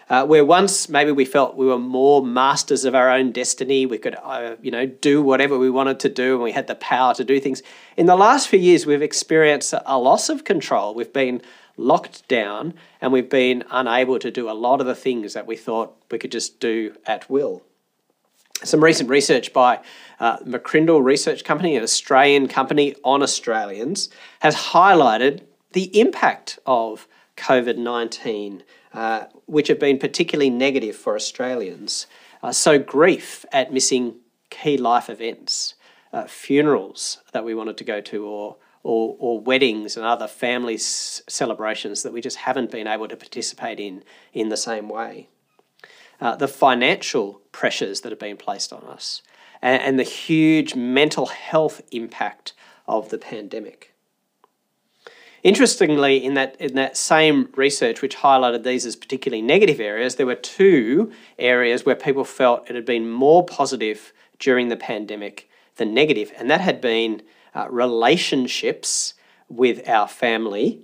Uh, 0.08 0.24
where 0.24 0.46
once 0.46 0.88
maybe 0.88 1.12
we 1.12 1.26
felt 1.26 1.56
we 1.56 1.66
were 1.66 1.80
more 1.80 2.24
masters 2.24 2.86
of 2.86 2.94
our 2.94 3.10
own 3.10 3.32
destiny, 3.32 3.88
we 3.88 3.98
could, 3.98 4.16
uh, 4.24 4.56
you 4.62 4.70
know, 4.70 4.86
do 4.86 5.20
whatever 5.20 5.58
we 5.58 5.70
wanted 5.70 6.00
to 6.00 6.10
do, 6.10 6.36
and 6.36 6.44
we 6.44 6.52
had 6.52 6.68
the 6.68 6.76
power 6.76 7.14
to 7.16 7.24
do 7.24 7.40
things. 7.40 7.64
In 7.98 8.06
the 8.06 8.16
last 8.16 8.48
few 8.48 8.60
years, 8.60 8.86
we've 8.86 9.02
experienced 9.02 9.74
a 9.86 9.98
loss 9.98 10.30
of 10.30 10.44
control. 10.44 10.94
We've 10.94 11.12
been 11.12 11.42
locked 11.76 12.28
down, 12.28 12.76
and 13.02 13.12
we've 13.12 13.30
been 13.30 13.64
unable 13.72 14.20
to 14.20 14.30
do 14.30 14.48
a 14.50 14.54
lot 14.54 14.80
of 14.80 14.86
the 14.86 14.96
things 14.96 15.34
that 15.34 15.48
we 15.48 15.56
thought 15.56 15.96
we 16.12 16.20
could 16.20 16.32
just 16.32 16.60
do 16.60 16.96
at 17.08 17.28
will. 17.28 17.64
Some 18.64 18.84
recent 18.84 19.10
research 19.10 19.54
by 19.54 19.80
uh, 20.20 20.38
McCrindle 20.38 21.04
Research 21.04 21.44
Company, 21.44 21.76
an 21.76 21.84
Australian 21.84 22.48
company 22.48 22.96
on 23.04 23.24
Australians, 23.24 24.10
has 24.40 24.56
highlighted 24.56 25.42
the 25.74 26.00
impact 26.00 26.60
of 26.66 27.08
COVID 27.38 27.78
19, 27.78 28.64
uh, 28.94 29.26
which 29.46 29.68
have 29.68 29.80
been 29.80 29.98
particularly 29.98 30.50
negative 30.50 30.96
for 30.96 31.16
Australians. 31.16 32.08
Uh, 32.42 32.52
so, 32.52 32.78
grief 32.80 33.46
at 33.52 33.74
missing 33.74 34.16
key 34.50 34.78
life 34.78 35.10
events, 35.10 35.76
uh, 36.14 36.26
funerals 36.26 37.20
that 37.34 37.44
we 37.44 37.54
wanted 37.54 37.78
to 37.78 37.84
go 37.84 38.00
to, 38.02 38.26
or, 38.26 38.58
or, 38.84 39.16
or 39.20 39.40
weddings 39.40 39.98
and 39.98 40.06
other 40.06 40.28
family 40.28 40.78
celebrations 40.78 42.04
that 42.04 42.14
we 42.14 42.22
just 42.22 42.38
haven't 42.38 42.72
been 42.72 42.88
able 42.88 43.08
to 43.08 43.18
participate 43.18 43.80
in 43.80 44.04
in 44.32 44.50
the 44.50 44.58
same 44.58 44.88
way. 44.88 45.28
Uh, 46.22 46.36
the 46.36 46.48
financial 46.48 47.42
pressures 47.52 48.02
that 48.02 48.12
have 48.12 48.20
been 48.20 48.38
placed 48.38 48.72
on 48.72 48.84
us, 48.84 49.22
and, 49.62 49.82
and 49.82 50.00
the 50.00 50.04
huge 50.04 50.76
mental 50.76 51.26
health 51.26 51.82
impact 51.92 52.54
of 52.88 53.10
the 53.10 53.18
pandemic. 53.18 53.95
Interestingly, 55.46 56.26
in 56.26 56.34
that, 56.34 56.60
in 56.60 56.74
that 56.74 56.98
same 56.98 57.50
research, 57.56 58.02
which 58.02 58.18
highlighted 58.18 58.64
these 58.64 58.84
as 58.84 58.96
particularly 58.96 59.44
negative 59.44 59.80
areas, 59.80 60.16
there 60.16 60.26
were 60.26 60.34
two 60.34 61.12
areas 61.38 61.86
where 61.86 61.96
people 61.96 62.24
felt 62.24 62.68
it 62.68 62.76
had 62.76 62.84
been 62.84 63.08
more 63.08 63.46
positive 63.46 64.12
during 64.40 64.70
the 64.70 64.76
pandemic 64.76 65.48
than 65.76 65.94
negative, 65.94 66.34
and 66.36 66.50
that 66.50 66.62
had 66.62 66.82
been 66.82 67.22
uh, 67.54 67.68
relationships 67.70 69.14
with 69.48 69.88
our 69.88 70.08
family 70.08 70.82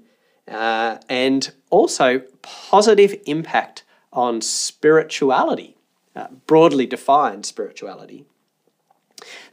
uh, 0.48 1.00
and 1.10 1.54
also 1.72 2.20
positive 2.44 3.16
impact 3.26 3.84
on 4.14 4.42
spirituality, 4.42 5.76
uh, 6.16 6.28
broadly 6.46 6.86
defined 6.86 7.48
spirituality. 7.48 8.26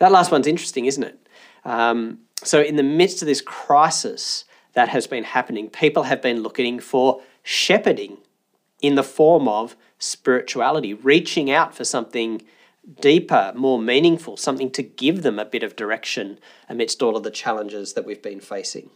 That 0.01 0.13
last 0.13 0.31
one's 0.31 0.47
interesting, 0.47 0.85
isn't 0.85 1.03
it? 1.03 1.29
Um, 1.65 2.19
so, 2.45 2.61
in 2.61 2.77
the 2.77 2.83
midst 2.83 3.23
of 3.23 3.27
this 3.27 3.41
crisis 3.41 4.45
that 4.75 4.89
has 4.91 5.07
been 5.07 5.25
happening, 5.25 5.71
people 5.71 6.05
have 6.05 6.23
been 6.23 6.43
looking 6.43 6.81
for 6.81 7.23
shepherding 7.43 8.19
in 8.81 8.95
the 8.95 9.03
form 9.03 9.49
of 9.49 9.77
spirituality, 9.99 10.95
reaching 10.95 11.51
out 11.51 11.75
for 11.75 11.85
something 11.85 12.43
deeper, 13.01 13.53
more 13.55 13.79
meaningful, 13.79 14.37
something 14.37 14.71
to 14.71 14.83
give 14.83 15.23
them 15.23 15.39
a 15.39 15.45
bit 15.45 15.63
of 15.63 15.77
direction 15.77 16.39
amidst 16.69 17.03
all 17.03 17.17
of 17.17 17.23
the 17.23 17.31
challenges 17.31 17.95
that 17.95 18.05
we've 18.05 18.23
been 18.23 18.41
facing. 18.41 18.91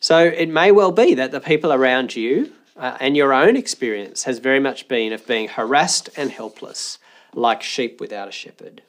So, 0.00 0.18
it 0.18 0.48
may 0.48 0.70
well 0.70 0.92
be 0.92 1.14
that 1.14 1.32
the 1.32 1.40
people 1.40 1.72
around 1.72 2.14
you 2.14 2.52
uh, 2.76 2.96
and 3.00 3.16
your 3.16 3.32
own 3.32 3.56
experience 3.56 4.24
has 4.24 4.38
very 4.38 4.60
much 4.60 4.86
been 4.86 5.12
of 5.12 5.26
being 5.26 5.48
harassed 5.48 6.08
and 6.16 6.30
helpless, 6.30 6.98
like 7.34 7.62
sheep 7.62 8.00
without 8.00 8.28
a 8.28 8.32
shepherd. 8.32 8.82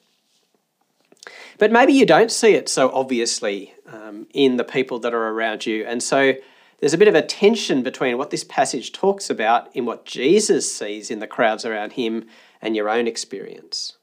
But 1.60 1.72
maybe 1.72 1.94
you 1.94 2.06
don't 2.06 2.32
see 2.32 2.54
it 2.54 2.70
so 2.70 2.90
obviously 2.92 3.74
um, 3.86 4.28
in 4.34 4.56
the 4.56 4.64
people 4.64 4.98
that 5.00 5.14
are 5.14 5.28
around 5.28 5.66
you. 5.66 5.86
And 5.86 6.02
so 6.02 6.34
there's 6.80 6.94
a 6.94 6.98
bit 6.98 7.10
of 7.10 7.16
a 7.16 7.22
tension 7.22 7.84
between 7.84 8.18
what 8.18 8.30
this 8.30 8.46
passage 8.46 8.94
talks 8.94 9.30
about 9.30 9.76
in 9.76 9.86
what 9.86 10.06
Jesus 10.06 10.74
sees 10.74 11.12
in 11.12 11.20
the 11.20 11.28
crowds 11.28 11.66
around 11.66 11.94
him 11.94 12.26
and 12.62 12.76
your 12.76 12.90
own 12.90 13.08
experience. 13.08 13.98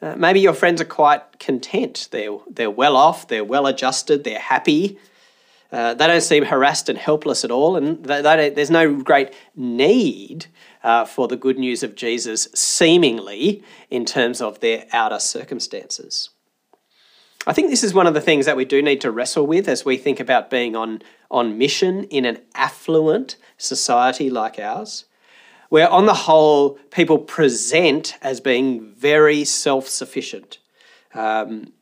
Uh, 0.00 0.14
maybe 0.16 0.40
your 0.40 0.54
friends 0.54 0.80
are 0.80 0.86
quite 0.86 1.40
content. 1.40 2.08
They're, 2.12 2.38
they're 2.48 2.70
well 2.70 2.96
off, 2.96 3.26
they're 3.26 3.44
well 3.44 3.66
adjusted, 3.66 4.22
they're 4.22 4.38
happy. 4.38 4.96
Uh, 5.72 5.94
they 5.94 6.06
don't 6.06 6.20
seem 6.20 6.44
harassed 6.44 6.88
and 6.88 6.98
helpless 6.98 7.44
at 7.44 7.50
all, 7.50 7.76
and 7.76 8.04
they, 8.04 8.22
they 8.22 8.50
there's 8.50 8.70
no 8.70 8.96
great 8.96 9.32
need 9.54 10.46
uh, 10.82 11.04
for 11.04 11.28
the 11.28 11.36
good 11.36 11.58
news 11.58 11.84
of 11.84 11.94
Jesus, 11.94 12.48
seemingly, 12.54 13.62
in 13.88 14.04
terms 14.04 14.40
of 14.40 14.58
their 14.58 14.86
outer 14.92 15.20
circumstances. 15.20 16.30
I 17.46 17.54
think 17.54 17.70
this 17.70 17.82
is 17.82 17.94
one 17.94 18.06
of 18.06 18.12
the 18.12 18.20
things 18.20 18.44
that 18.46 18.56
we 18.56 18.66
do 18.66 18.82
need 18.82 19.00
to 19.00 19.10
wrestle 19.10 19.46
with 19.46 19.66
as 19.66 19.84
we 19.84 19.96
think 19.96 20.20
about 20.20 20.50
being 20.50 20.76
on, 20.76 21.00
on 21.30 21.56
mission 21.56 22.04
in 22.04 22.26
an 22.26 22.38
affluent 22.54 23.36
society 23.56 24.28
like 24.28 24.58
ours, 24.58 25.06
where 25.70 25.88
on 25.88 26.04
the 26.04 26.14
whole, 26.14 26.74
people 26.90 27.18
present 27.18 28.16
as 28.20 28.40
being 28.40 28.92
very 28.94 29.44
self 29.44 29.88
sufficient. 29.88 30.58
Um, 31.14 31.72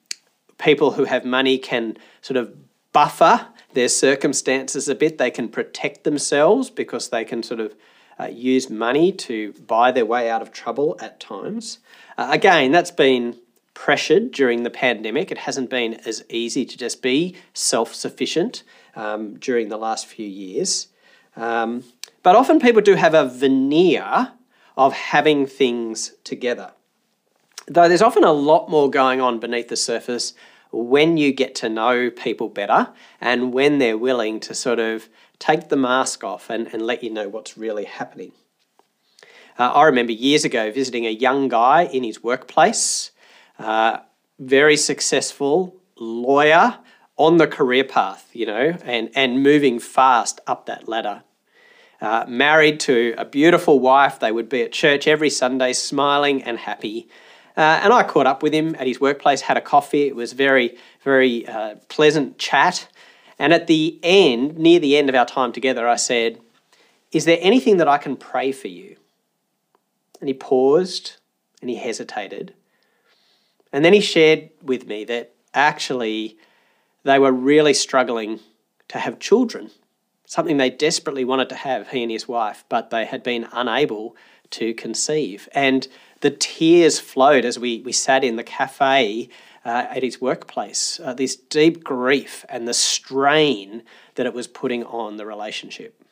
people 0.58 0.92
who 0.92 1.04
have 1.04 1.24
money 1.24 1.58
can 1.58 1.96
sort 2.20 2.36
of 2.36 2.54
buffer 2.92 3.48
their 3.74 3.88
circumstances 3.88 4.88
a 4.88 4.94
bit, 4.94 5.18
they 5.18 5.30
can 5.30 5.48
protect 5.48 6.04
themselves 6.04 6.70
because 6.70 7.08
they 7.08 7.24
can 7.24 7.42
sort 7.42 7.60
of 7.60 7.74
uh, 8.18 8.26
use 8.26 8.70
money 8.70 9.12
to 9.12 9.52
buy 9.66 9.92
their 9.92 10.06
way 10.06 10.30
out 10.30 10.42
of 10.42 10.50
trouble 10.50 10.96
at 11.00 11.20
times. 11.20 11.78
Uh, 12.16 12.28
again, 12.30 12.72
that's 12.72 12.90
been 12.90 13.36
pressured 13.78 14.32
during 14.32 14.64
the 14.64 14.70
pandemic. 14.70 15.30
It 15.30 15.38
hasn't 15.38 15.70
been 15.70 15.94
as 16.04 16.24
easy 16.28 16.64
to 16.64 16.76
just 16.76 17.00
be 17.00 17.36
self 17.54 17.94
sufficient 17.94 18.64
um, 18.96 19.36
during 19.38 19.68
the 19.68 19.76
last 19.76 20.06
few 20.06 20.26
years. 20.26 20.88
Um, 21.36 21.84
but 22.24 22.34
often 22.34 22.58
people 22.58 22.82
do 22.82 22.96
have 22.96 23.14
a 23.14 23.28
veneer 23.28 24.32
of 24.76 24.92
having 24.92 25.46
things 25.46 26.14
together. 26.24 26.72
Though 27.68 27.88
there's 27.88 28.02
often 28.02 28.24
a 28.24 28.32
lot 28.32 28.68
more 28.68 28.90
going 28.90 29.20
on 29.20 29.38
beneath 29.38 29.68
the 29.68 29.76
surface 29.76 30.34
when 30.72 31.16
you 31.16 31.32
get 31.32 31.54
to 31.56 31.68
know 31.68 32.10
people 32.10 32.48
better 32.48 32.88
and 33.20 33.52
when 33.52 33.78
they're 33.78 33.96
willing 33.96 34.40
to 34.40 34.54
sort 34.54 34.80
of 34.80 35.08
take 35.38 35.68
the 35.68 35.76
mask 35.76 36.24
off 36.24 36.50
and, 36.50 36.66
and 36.72 36.82
let 36.82 37.04
you 37.04 37.10
know 37.10 37.28
what's 37.28 37.56
really 37.56 37.84
happening. 37.84 38.32
Uh, 39.56 39.70
I 39.70 39.84
remember 39.84 40.12
years 40.12 40.44
ago 40.44 40.72
visiting 40.72 41.06
a 41.06 41.10
young 41.10 41.46
guy 41.46 41.84
in 41.84 42.02
his 42.02 42.24
workplace 42.24 43.12
uh, 43.58 43.98
very 44.38 44.76
successful 44.76 45.74
lawyer 45.96 46.78
on 47.16 47.36
the 47.36 47.46
career 47.46 47.84
path, 47.84 48.30
you 48.32 48.46
know, 48.46 48.76
and, 48.84 49.10
and 49.14 49.42
moving 49.42 49.78
fast 49.78 50.40
up 50.46 50.66
that 50.66 50.88
ladder. 50.88 51.22
Uh, 52.00 52.24
married 52.28 52.78
to 52.78 53.14
a 53.18 53.24
beautiful 53.24 53.80
wife, 53.80 54.20
they 54.20 54.30
would 54.30 54.48
be 54.48 54.62
at 54.62 54.70
church 54.70 55.08
every 55.08 55.28
Sunday, 55.28 55.72
smiling 55.72 56.42
and 56.44 56.58
happy. 56.58 57.08
Uh, 57.56 57.80
and 57.82 57.92
I 57.92 58.04
caught 58.04 58.28
up 58.28 58.40
with 58.40 58.52
him 58.52 58.76
at 58.76 58.86
his 58.86 59.00
workplace, 59.00 59.40
had 59.40 59.56
a 59.56 59.60
coffee. 59.60 60.06
It 60.06 60.14
was 60.14 60.32
very, 60.32 60.76
very 61.02 61.44
uh, 61.48 61.74
pleasant 61.88 62.38
chat. 62.38 62.86
And 63.36 63.52
at 63.52 63.66
the 63.66 63.98
end, 64.04 64.56
near 64.56 64.78
the 64.78 64.96
end 64.96 65.08
of 65.08 65.16
our 65.16 65.26
time 65.26 65.52
together, 65.52 65.88
I 65.88 65.96
said, 65.96 66.38
Is 67.10 67.24
there 67.24 67.38
anything 67.40 67.78
that 67.78 67.88
I 67.88 67.98
can 67.98 68.16
pray 68.16 68.52
for 68.52 68.68
you? 68.68 68.96
And 70.20 70.28
he 70.28 70.34
paused 70.34 71.16
and 71.60 71.68
he 71.68 71.76
hesitated. 71.76 72.54
And 73.72 73.84
then 73.84 73.92
he 73.92 74.00
shared 74.00 74.50
with 74.62 74.86
me 74.86 75.04
that 75.04 75.32
actually 75.54 76.36
they 77.04 77.18
were 77.18 77.32
really 77.32 77.74
struggling 77.74 78.40
to 78.88 78.98
have 78.98 79.18
children, 79.18 79.70
something 80.26 80.56
they 80.56 80.70
desperately 80.70 81.24
wanted 81.24 81.48
to 81.50 81.54
have, 81.54 81.88
he 81.88 82.02
and 82.02 82.10
his 82.10 82.26
wife, 82.26 82.64
but 82.68 82.90
they 82.90 83.04
had 83.04 83.22
been 83.22 83.48
unable 83.52 84.16
to 84.50 84.74
conceive. 84.74 85.48
And 85.52 85.86
the 86.20 86.30
tears 86.30 86.98
flowed 86.98 87.44
as 87.44 87.58
we, 87.58 87.80
we 87.80 87.92
sat 87.92 88.24
in 88.24 88.36
the 88.36 88.44
cafe 88.44 89.28
uh, 89.64 89.86
at 89.90 90.02
his 90.02 90.20
workplace, 90.20 90.98
uh, 91.04 91.12
this 91.12 91.36
deep 91.36 91.84
grief 91.84 92.44
and 92.48 92.66
the 92.66 92.74
strain 92.74 93.82
that 94.14 94.26
it 94.26 94.32
was 94.32 94.46
putting 94.46 94.84
on 94.84 95.16
the 95.16 95.26
relationship. 95.26 96.02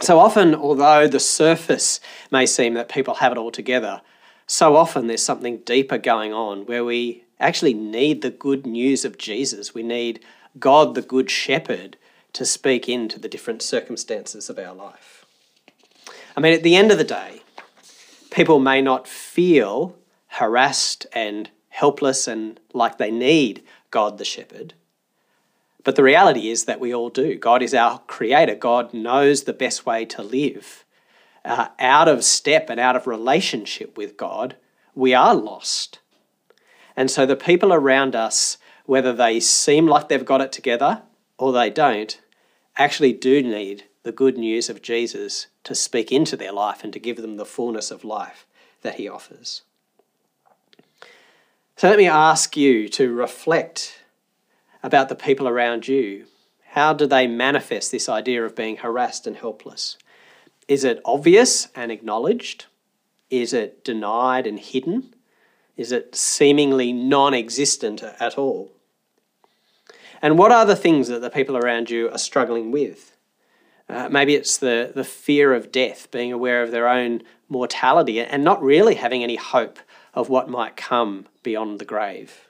So 0.00 0.18
often, 0.18 0.54
although 0.54 1.06
the 1.06 1.20
surface 1.20 2.00
may 2.30 2.46
seem 2.46 2.74
that 2.74 2.88
people 2.88 3.14
have 3.14 3.32
it 3.32 3.38
all 3.38 3.52
together, 3.52 4.00
so 4.46 4.76
often 4.76 5.06
there's 5.06 5.22
something 5.22 5.58
deeper 5.58 5.98
going 5.98 6.32
on 6.32 6.66
where 6.66 6.84
we 6.84 7.24
actually 7.40 7.74
need 7.74 8.22
the 8.22 8.30
good 8.30 8.66
news 8.66 9.04
of 9.04 9.18
Jesus. 9.18 9.74
We 9.74 9.82
need 9.82 10.20
God, 10.58 10.94
the 10.94 11.02
Good 11.02 11.30
Shepherd, 11.30 11.96
to 12.32 12.44
speak 12.44 12.88
into 12.88 13.18
the 13.18 13.28
different 13.28 13.62
circumstances 13.62 14.50
of 14.50 14.58
our 14.58 14.74
life. 14.74 15.24
I 16.36 16.40
mean, 16.40 16.52
at 16.52 16.62
the 16.62 16.76
end 16.76 16.90
of 16.90 16.98
the 16.98 17.04
day, 17.04 17.42
people 18.30 18.58
may 18.58 18.82
not 18.82 19.06
feel 19.06 19.96
harassed 20.28 21.06
and 21.12 21.50
helpless 21.68 22.26
and 22.26 22.58
like 22.72 22.98
they 22.98 23.10
need 23.10 23.62
God 23.90 24.18
the 24.18 24.24
shepherd. 24.24 24.74
But 25.84 25.96
the 25.96 26.02
reality 26.02 26.48
is 26.48 26.64
that 26.64 26.80
we 26.80 26.94
all 26.94 27.10
do. 27.10 27.36
God 27.36 27.62
is 27.62 27.74
our 27.74 27.98
creator. 28.00 28.54
God 28.54 28.94
knows 28.94 29.44
the 29.44 29.52
best 29.52 29.84
way 29.84 30.04
to 30.06 30.22
live. 30.22 30.83
Uh, 31.44 31.68
out 31.78 32.08
of 32.08 32.24
step 32.24 32.70
and 32.70 32.80
out 32.80 32.96
of 32.96 33.06
relationship 33.06 33.98
with 33.98 34.16
God, 34.16 34.56
we 34.94 35.12
are 35.12 35.34
lost. 35.34 35.98
And 36.96 37.10
so 37.10 37.26
the 37.26 37.36
people 37.36 37.72
around 37.72 38.14
us, 38.16 38.56
whether 38.86 39.12
they 39.12 39.40
seem 39.40 39.86
like 39.86 40.08
they've 40.08 40.24
got 40.24 40.40
it 40.40 40.52
together 40.52 41.02
or 41.38 41.52
they 41.52 41.70
don't, 41.70 42.20
actually 42.78 43.12
do 43.12 43.42
need 43.42 43.84
the 44.04 44.12
good 44.12 44.38
news 44.38 44.68
of 44.68 44.82
Jesus 44.82 45.48
to 45.64 45.74
speak 45.74 46.12
into 46.12 46.36
their 46.36 46.52
life 46.52 46.84
and 46.84 46.92
to 46.92 46.98
give 46.98 47.16
them 47.16 47.36
the 47.36 47.44
fullness 47.44 47.90
of 47.90 48.04
life 48.04 48.46
that 48.82 48.94
he 48.94 49.08
offers. 49.08 49.62
So 51.76 51.88
let 51.88 51.98
me 51.98 52.06
ask 52.06 52.56
you 52.56 52.88
to 52.90 53.12
reflect 53.12 54.00
about 54.82 55.08
the 55.08 55.14
people 55.14 55.48
around 55.48 55.88
you. 55.88 56.26
How 56.70 56.92
do 56.92 57.06
they 57.06 57.26
manifest 57.26 57.90
this 57.90 58.08
idea 58.08 58.44
of 58.44 58.54
being 58.54 58.76
harassed 58.76 59.26
and 59.26 59.36
helpless? 59.36 59.96
Is 60.68 60.84
it 60.84 61.00
obvious 61.04 61.68
and 61.74 61.92
acknowledged? 61.92 62.66
Is 63.30 63.52
it 63.52 63.84
denied 63.84 64.46
and 64.46 64.58
hidden? 64.58 65.14
Is 65.76 65.92
it 65.92 66.14
seemingly 66.14 66.92
non 66.92 67.34
existent 67.34 68.02
at 68.02 68.38
all? 68.38 68.70
And 70.22 70.38
what 70.38 70.52
are 70.52 70.64
the 70.64 70.76
things 70.76 71.08
that 71.08 71.20
the 71.20 71.30
people 71.30 71.56
around 71.56 71.90
you 71.90 72.10
are 72.10 72.18
struggling 72.18 72.70
with? 72.70 73.16
Uh, 73.88 74.08
maybe 74.08 74.34
it's 74.34 74.56
the, 74.56 74.92
the 74.94 75.04
fear 75.04 75.52
of 75.52 75.70
death, 75.70 76.10
being 76.10 76.32
aware 76.32 76.62
of 76.62 76.70
their 76.70 76.88
own 76.88 77.22
mortality, 77.48 78.20
and 78.20 78.42
not 78.42 78.62
really 78.62 78.94
having 78.94 79.22
any 79.22 79.36
hope 79.36 79.78
of 80.14 80.30
what 80.30 80.48
might 80.48 80.76
come 80.76 81.26
beyond 81.42 81.78
the 81.78 81.84
grave. 81.84 82.48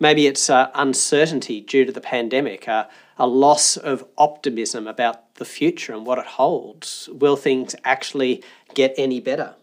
Maybe 0.00 0.26
it's 0.26 0.50
uh, 0.50 0.70
uncertainty 0.74 1.60
due 1.60 1.84
to 1.84 1.92
the 1.92 2.00
pandemic, 2.00 2.66
uh, 2.66 2.86
a 3.18 3.26
loss 3.26 3.76
of 3.76 4.04
optimism 4.16 4.88
about 4.88 5.29
the 5.40 5.44
future 5.44 5.92
and 5.92 6.06
what 6.06 6.18
it 6.18 6.26
holds. 6.26 7.08
Will 7.12 7.34
things 7.34 7.74
actually 7.82 8.44
get 8.74 8.94
any 8.96 9.18
better? 9.18 9.56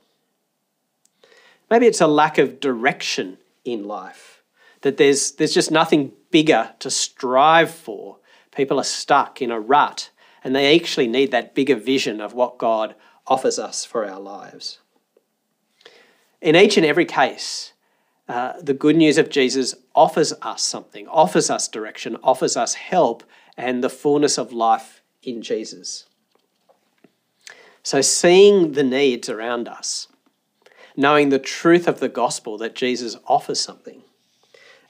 Maybe 1.70 1.86
it's 1.86 2.02
a 2.02 2.08
lack 2.08 2.38
of 2.38 2.60
direction 2.60 3.38
in 3.64 3.86
life, 3.86 4.42
that 4.82 4.98
there's, 4.98 5.32
there's 5.32 5.54
just 5.54 5.72
nothing 5.72 6.12
bigger 6.32 6.72
to 6.80 6.90
strive 6.90 7.72
for. 7.72 8.18
People 8.56 8.80
are 8.80 8.84
stuck 8.84 9.42
in 9.42 9.52
a 9.52 9.60
rut 9.60 10.10
and 10.44 10.56
they 10.56 10.76
actually 10.76 11.08
need 11.08 11.32
that 11.32 11.54
bigger 11.54 11.76
vision 11.76 12.22
of 12.22 12.34
what 12.34 12.58
God 12.58 12.96
offers 13.28 13.60
us 13.60 13.86
for 13.86 14.10
our 14.10 14.20
lives. 14.20 14.80
In 16.42 16.56
each 16.56 16.78
and 16.78 16.86
every 16.86 17.06
case, 17.06 17.74
uh, 18.28 18.54
the 18.62 18.74
good 18.74 18.96
news 18.96 19.18
of 19.18 19.30
Jesus 19.30 19.76
offers 19.94 20.34
us 20.42 20.64
something, 20.64 21.08
offers 21.08 21.50
us 21.50 21.68
direction, 21.68 22.18
offers 22.24 22.58
us 22.58 22.74
help, 22.74 23.24
and 23.58 23.84
the 23.84 23.90
fullness 23.90 24.38
of 24.38 24.54
life 24.54 24.97
in 25.24 25.42
Jesus. 25.42 26.06
So, 27.84 28.02
seeing 28.02 28.74
the 28.74 28.84
needs 28.84 29.30
around 29.30 29.68
us, 29.68 30.08
knowing 30.96 31.30
the 31.30 31.40
truth 31.40 31.88
of 31.88 32.00
the 32.00 32.10
gospel 32.10 32.58
that 32.58 32.76
Jesus 32.76 33.16
offers 33.28 33.60
something, 33.60 34.02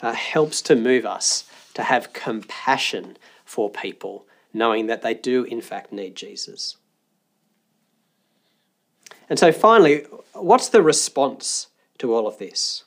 uh, 0.01 0.13
helps 0.13 0.61
to 0.63 0.75
move 0.75 1.05
us 1.05 1.49
to 1.73 1.83
have 1.83 2.13
compassion 2.13 3.17
for 3.45 3.69
people, 3.69 4.25
knowing 4.53 4.87
that 4.87 5.03
they 5.03 5.13
do, 5.13 5.43
in 5.43 5.61
fact, 5.61 5.91
need 5.91 6.15
Jesus. 6.15 6.77
And 9.29 9.37
so, 9.37 9.51
finally, 9.51 10.05
what's 10.33 10.69
the 10.69 10.81
response 10.81 11.67
to 11.99 12.13
all 12.13 12.27
of 12.27 12.39
this? 12.39 12.83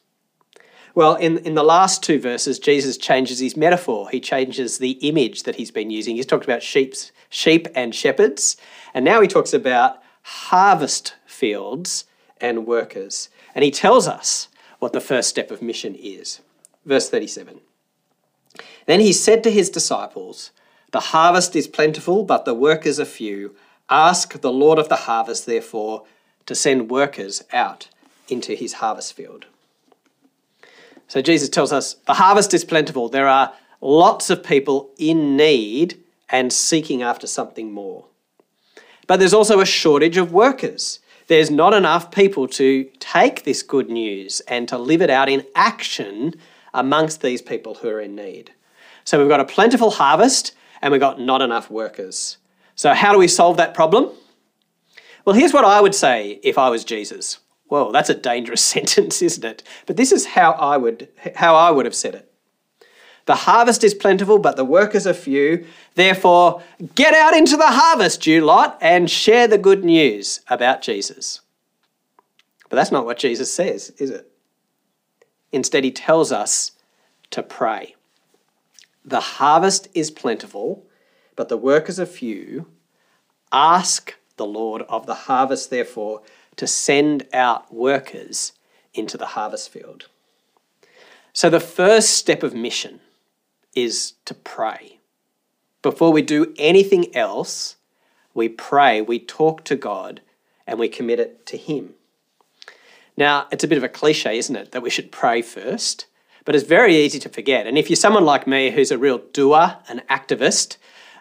Well, 0.95 1.15
in, 1.15 1.39
in 1.39 1.55
the 1.55 1.63
last 1.63 2.03
two 2.03 2.21
verses, 2.21 2.59
Jesus 2.59 2.97
changes 2.97 3.39
his 3.39 3.57
metaphor. 3.57 4.09
He 4.11 4.21
changes 4.21 4.79
the 4.79 4.93
image 4.93 5.45
that 5.45 5.57
he's 5.57 5.71
been 5.71 5.91
using. 5.91 6.17
He's 6.17 6.27
talked 6.27 6.45
about 6.45 6.63
sheep's, 6.63 7.13
sheep 7.29 7.69
and 7.75 7.95
shepherds, 7.95 8.57
and 8.93 9.05
now 9.05 9.21
he 9.21 9.29
talks 9.29 9.53
about 9.53 10.03
harvest 10.23 11.15
fields 11.27 12.05
and 12.41 12.67
workers. 12.67 13.29
And 13.55 13.65
he 13.65 13.71
tells 13.71 14.09
us 14.09 14.49
what 14.79 14.93
the 14.93 15.01
first 15.01 15.29
step 15.29 15.51
of 15.51 15.63
mission 15.63 15.95
is. 15.95 16.41
Verse 16.85 17.09
37. 17.09 17.61
Then 18.87 19.01
he 19.01 19.13
said 19.13 19.45
to 19.45 19.51
his 19.51 19.71
disciples, 19.71 20.51
The 20.91 21.01
harvest 21.01 21.55
is 21.55 21.69
plentiful, 21.69 22.25
but 22.25 22.45
the 22.45 22.55
workers 22.55 22.99
are 22.99 23.05
few. 23.05 23.55
Ask 23.89 24.41
the 24.41 24.53
Lord 24.53 24.79
of 24.79 24.89
the 24.89 24.97
harvest, 24.97 25.47
therefore, 25.47 26.05
to 26.47 26.55
send 26.55 26.91
workers 26.91 27.45
out 27.53 27.89
into 28.29 28.55
his 28.55 28.75
harvest 28.75 29.13
field. 29.13 29.47
So 31.11 31.21
Jesus 31.21 31.49
tells 31.49 31.73
us 31.73 31.95
the 32.07 32.15
harvest 32.15 32.55
is 32.55 32.65
plentiful. 32.65 33.09
There 33.09 33.27
are 33.27 33.53
lots 33.81 34.31
of 34.31 34.45
people 34.45 34.91
in 34.97 35.37
need 35.37 36.01
and 36.29 36.53
seeking 36.53 37.03
after 37.03 37.27
something 37.27 37.73
more. 37.73 38.05
But 39.09 39.17
there's 39.17 39.35
also 39.35 39.59
a 39.59 39.67
shortage 39.67 40.17
of 40.17 40.33
workers. 40.33 41.01
There's 41.27 41.51
not 41.51 41.75
enough 41.75 42.13
people 42.13 42.47
to 42.51 42.89
take 43.01 43.43
this 43.43 43.65
good 43.65 43.91
news 43.91 44.39
and 44.47 44.69
to 44.69 44.79
live 44.79 45.03
it 45.03 45.11
out 45.11 45.29
in 45.29 45.45
action 45.57 46.37
amongst 46.73 47.23
these 47.23 47.43
people 47.43 47.75
who 47.75 47.89
are 47.89 48.01
in 48.01 48.15
need. 48.15 48.53
So 49.03 49.19
we've 49.19 49.29
got 49.29 49.41
a 49.41 49.45
plentiful 49.45 49.91
harvest 49.91 50.53
and 50.81 50.93
we've 50.93 51.01
got 51.01 51.19
not 51.19 51.43
enough 51.43 51.69
workers. 51.73 52.37
So, 52.77 52.95
how 52.95 53.13
do 53.13 53.19
we 53.19 53.27
solve 53.27 53.57
that 53.57 53.75
problem? 53.75 54.11
Well, 55.25 55.35
here's 55.35 55.53
what 55.53 55.65
I 55.65 55.81
would 55.81 55.97
say 55.97 56.39
if 56.45 56.57
I 56.57 56.71
was 56.71 56.85
Jesus. 56.85 57.41
Whoa, 57.71 57.93
that's 57.93 58.11
a 58.11 58.15
dangerous 58.15 58.63
sentence, 58.75 59.23
isn't 59.23 59.45
it? 59.45 59.63
But 59.87 59.97
this 59.97 60.13
is 60.13 60.27
how 60.27 60.53
I 60.53 60.77
would 60.77 61.09
how 61.37 61.55
I 61.55 61.71
would 61.71 61.87
have 61.87 61.95
said 61.95 62.15
it. 62.15 62.27
The 63.27 63.35
harvest 63.37 63.85
is 63.85 63.95
plentiful, 63.95 64.39
but 64.39 64.57
the 64.57 64.65
workers 64.65 65.07
are 65.07 65.15
few. 65.15 65.65
Therefore, 65.95 66.63
get 66.95 67.15
out 67.15 67.35
into 67.35 67.57
the 67.57 67.69
harvest, 67.69 68.27
you 68.27 68.45
lot, 68.45 68.77
and 68.81 69.09
share 69.09 69.47
the 69.47 69.59
good 69.59 69.85
news 69.85 70.41
about 70.49 70.83
Jesus. 70.83 71.41
But 72.69 72.77
that's 72.77 72.91
not 72.91 73.05
what 73.05 73.19
Jesus 73.19 73.53
says, 73.53 73.91
is 73.99 74.11
it? 74.11 74.33
Instead, 75.53 75.85
he 75.85 75.93
tells 75.93 76.33
us 76.33 76.73
to 77.31 77.43
pray. 77.43 77.95
The 79.05 79.21
harvest 79.21 79.89
is 79.95 80.11
plentiful, 80.11 80.87
but 81.37 81.49
the 81.49 81.57
workers 81.57 82.01
are 82.01 82.07
few. 82.07 82.67
Ask 83.53 84.17
the 84.37 84.47
Lord 84.47 84.83
of 84.89 85.07
the 85.07 85.15
harvest, 85.15 85.71
therefore, 85.71 86.23
to 86.61 86.67
send 86.67 87.27
out 87.33 87.73
workers 87.73 88.53
into 88.93 89.17
the 89.17 89.29
harvest 89.29 89.71
field. 89.71 90.09
So, 91.33 91.49
the 91.49 91.59
first 91.59 92.11
step 92.11 92.43
of 92.43 92.53
mission 92.53 93.01
is 93.75 94.13
to 94.27 94.35
pray. 94.35 94.99
Before 95.81 96.13
we 96.13 96.21
do 96.21 96.53
anything 96.59 97.17
else, 97.17 97.77
we 98.35 98.47
pray, 98.51 99.01
we 99.01 99.19
talk 99.19 99.65
to 99.65 99.75
God, 99.75 100.21
and 100.67 100.79
we 100.79 100.87
commit 100.87 101.19
it 101.19 101.47
to 101.47 101.57
Him. 101.57 101.95
Now, 103.17 103.47
it's 103.51 103.65
a 103.65 103.69
bit 103.69 103.79
of 103.79 103.85
a 103.85 103.89
cliche, 103.89 104.37
isn't 104.37 104.55
it, 104.55 104.73
that 104.73 104.83
we 104.83 104.91
should 104.91 105.11
pray 105.11 105.41
first? 105.41 106.05
But 106.45 106.55
it's 106.55 106.69
very 106.69 106.95
easy 106.95 107.19
to 107.21 107.31
forget. 107.31 107.67
And 107.67 107.79
if 107.79 107.89
you're 107.89 107.97
someone 107.97 108.27
like 108.27 108.47
me 108.47 108.71
who's 108.71 108.91
a 108.91 108.99
real 108.99 109.23
doer, 109.33 109.79
an 109.89 110.03
activist, 110.11 110.77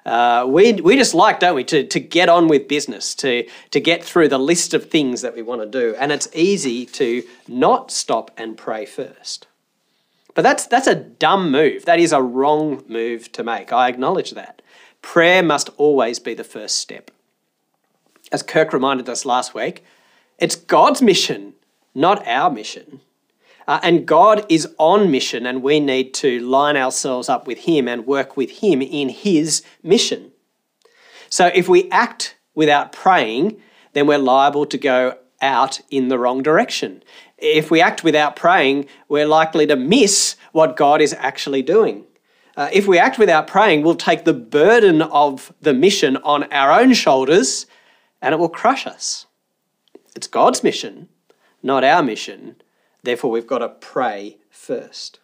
uh, 0.06 0.46
we, 0.48 0.74
we 0.74 0.96
just 0.96 1.14
like, 1.14 1.40
don't 1.40 1.56
we, 1.56 1.64
to, 1.66 1.86
to 1.86 2.00
get 2.00 2.30
on 2.30 2.48
with 2.48 2.68
business, 2.68 3.14
to, 3.16 3.48
to 3.72 3.80
get 3.80 4.04
through 4.04 4.30
the 4.30 4.38
list 4.38 4.74
of 4.74 4.90
things 4.90 5.22
that 5.22 5.36
we 5.36 5.42
want 5.42 5.62
to 5.62 5.68
do. 5.68 5.96
And 6.00 6.12
it's 6.12 6.28
easy 6.34 6.86
to 6.88 7.24
not 7.48 7.92
stop 7.92 8.32
and 8.38 8.58
pray 8.58 8.86
first. 8.86 9.48
But 10.36 10.44
that's, 10.44 10.68
that's 10.68 10.88
a 10.88 10.96
dumb 10.96 11.52
move. 11.52 11.86
That 11.86 12.00
is 12.00 12.12
a 12.12 12.22
wrong 12.22 12.84
move 12.88 13.32
to 13.34 13.44
make. 13.44 13.74
I 13.74 13.90
acknowledge 13.90 14.32
that. 14.32 14.62
Prayer 15.02 15.44
must 15.44 15.70
always 15.78 16.20
be 16.20 16.34
the 16.34 16.44
first 16.44 16.78
step. 16.78 17.12
As 18.32 18.44
Kirk 18.44 18.74
reminded 18.74 19.10
us 19.10 19.26
last 19.26 19.54
week, 19.54 19.84
it's 20.38 20.56
God's 20.56 21.02
mission, 21.02 21.54
not 21.94 22.26
our 22.28 22.50
mission. 22.50 23.02
Uh, 23.67 23.80
and 23.84 24.08
God 24.08 24.45
is 24.50 24.67
on 24.78 25.12
mission, 25.12 25.45
and 25.45 25.62
we 25.62 25.80
need 25.80 26.13
to 26.15 26.39
line 26.39 26.76
ourselves 26.76 27.30
up 27.30 27.45
with 27.45 27.60
Him 27.60 27.88
and 27.88 28.08
work 28.08 28.36
with 28.36 28.50
Him 28.50 28.82
in 28.82 29.10
His 29.10 29.62
mission. 29.84 30.32
So 31.30 31.52
if 31.54 31.69
we 31.69 31.89
act 31.91 32.36
without 32.56 32.91
praying, 32.91 33.62
then 33.93 34.08
we're 34.08 34.17
liable 34.17 34.65
to 34.65 34.78
go 34.78 35.17
out 35.41 35.80
in 35.89 36.08
the 36.08 36.19
wrong 36.19 36.41
direction. 36.43 37.04
If 37.38 37.72
we 37.72 37.82
act 37.82 38.04
without 38.04 38.36
praying, 38.36 38.88
we're 39.08 39.28
likely 39.28 39.65
to 39.67 39.76
miss 39.76 40.36
what 40.52 40.76
God 40.76 41.02
is 41.02 41.13
actually 41.13 41.62
doing. 41.62 42.06
Uh, 42.58 42.69
if 42.74 42.88
we 42.88 42.98
act 42.98 43.17
without 43.17 43.48
praying, 43.48 43.84
we'll 43.84 43.95
take 43.95 44.26
the 44.26 44.34
burden 44.34 45.02
of 45.02 45.54
the 45.62 45.74
mission 45.74 46.17
on 46.17 46.43
our 46.52 46.78
own 46.78 46.93
shoulders 46.93 47.65
and 48.22 48.34
it 48.34 48.38
will 48.38 48.50
crush 48.50 48.86
us. 48.86 49.28
It's 50.15 50.28
God's 50.28 50.63
mission, 50.63 51.08
not 51.63 51.86
our 51.86 52.04
mission. 52.04 52.58
Therefore, 53.04 53.32
we've 53.32 53.48
got 53.48 53.60
to 53.60 53.70
pray 53.70 54.38
first. 54.50 55.20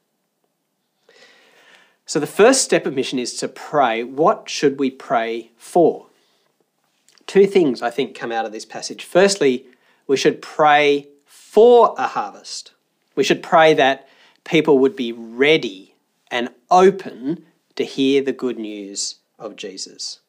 So, 2.06 2.20
the 2.20 2.28
first 2.28 2.64
step 2.64 2.86
of 2.86 2.94
mission 2.94 3.20
is 3.20 3.34
to 3.38 3.48
pray. 3.48 4.04
What 4.04 4.50
should 4.50 4.80
we 4.80 4.92
pray 4.92 5.52
for? 5.58 6.08
Two 7.26 7.48
things 7.48 7.82
I 7.82 7.90
think 7.90 8.16
come 8.16 8.32
out 8.32 8.46
of 8.46 8.52
this 8.52 8.66
passage. 8.66 9.04
Firstly, 9.04 9.66
we 10.08 10.16
should 10.16 10.42
pray 10.42 11.08
for 11.26 11.96
a 11.98 12.08
harvest. 12.08 12.74
We 13.16 13.24
should 13.24 13.42
pray 13.42 13.74
that 13.74 14.08
people 14.44 14.78
would 14.80 14.96
be 14.96 15.12
ready 15.12 15.96
and 16.30 16.50
open 16.70 17.46
to 17.76 17.84
hear 17.84 18.22
the 18.22 18.32
good 18.32 18.60
news 18.60 19.16
of 19.40 19.56
Jesus. 19.56 20.20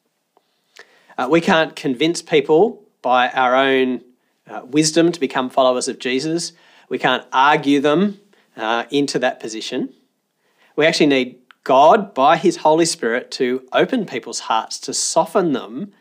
Uh, 1.17 1.27
we 1.29 1.41
can't 1.41 1.75
convince 1.75 2.21
people 2.21 2.83
by 3.01 3.29
our 3.29 3.55
own 3.55 4.01
uh, 4.47 4.61
wisdom 4.65 5.11
to 5.11 5.19
become 5.19 5.49
followers 5.49 5.87
of 5.87 5.99
Jesus. 5.99 6.53
We 6.89 6.97
can't 6.97 7.25
argue 7.31 7.79
them 7.79 8.19
uh, 8.55 8.85
into 8.89 9.19
that 9.19 9.39
position. 9.39 9.93
We 10.75 10.85
actually 10.85 11.07
need 11.07 11.39
God, 11.63 12.13
by 12.13 12.37
His 12.37 12.57
Holy 12.57 12.85
Spirit, 12.85 13.29
to 13.31 13.67
open 13.73 14.05
people's 14.05 14.41
hearts, 14.41 14.79
to 14.79 14.93
soften 14.93 15.51
them, 15.51 15.91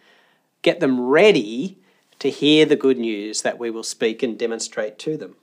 get 0.62 0.80
them 0.80 1.00
ready 1.00 1.78
to 2.20 2.30
hear 2.30 2.64
the 2.64 2.76
good 2.76 2.98
news 2.98 3.42
that 3.42 3.58
we 3.58 3.70
will 3.70 3.82
speak 3.82 4.22
and 4.22 4.38
demonstrate 4.38 4.98
to 5.00 5.16
them. 5.16 5.34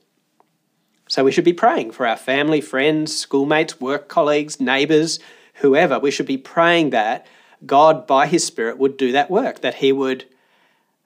So 1.08 1.22
we 1.22 1.32
should 1.32 1.44
be 1.44 1.52
praying 1.52 1.90
for 1.90 2.06
our 2.06 2.16
family, 2.16 2.60
friends, 2.60 3.14
schoolmates, 3.14 3.80
work 3.80 4.08
colleagues, 4.08 4.58
neighbours, 4.58 5.20
whoever. 5.54 5.98
We 5.98 6.10
should 6.10 6.26
be 6.26 6.38
praying 6.38 6.90
that 6.90 7.26
God, 7.66 8.06
by 8.06 8.26
His 8.26 8.44
Spirit, 8.44 8.78
would 8.78 8.96
do 8.96 9.12
that 9.12 9.30
work, 9.30 9.60
that 9.60 9.76
He 9.76 9.92
would 9.92 10.24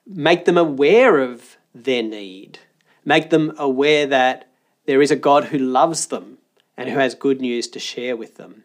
make 0.07 0.45
them 0.45 0.57
aware 0.57 1.19
of 1.19 1.57
their 1.75 2.03
need, 2.03 2.61
make 3.09 3.31
them 3.31 3.55
aware 3.57 4.07
that 4.07 4.47
there 4.85 5.01
is 5.01 5.11
a 5.11 5.17
God 5.17 5.45
who 5.45 5.57
loves 5.57 6.09
them 6.09 6.37
and 6.77 6.91
who 6.91 6.99
has 6.99 7.15
good 7.15 7.41
news 7.41 7.67
to 7.69 7.79
share 7.79 8.15
with 8.15 8.35
them, 8.35 8.65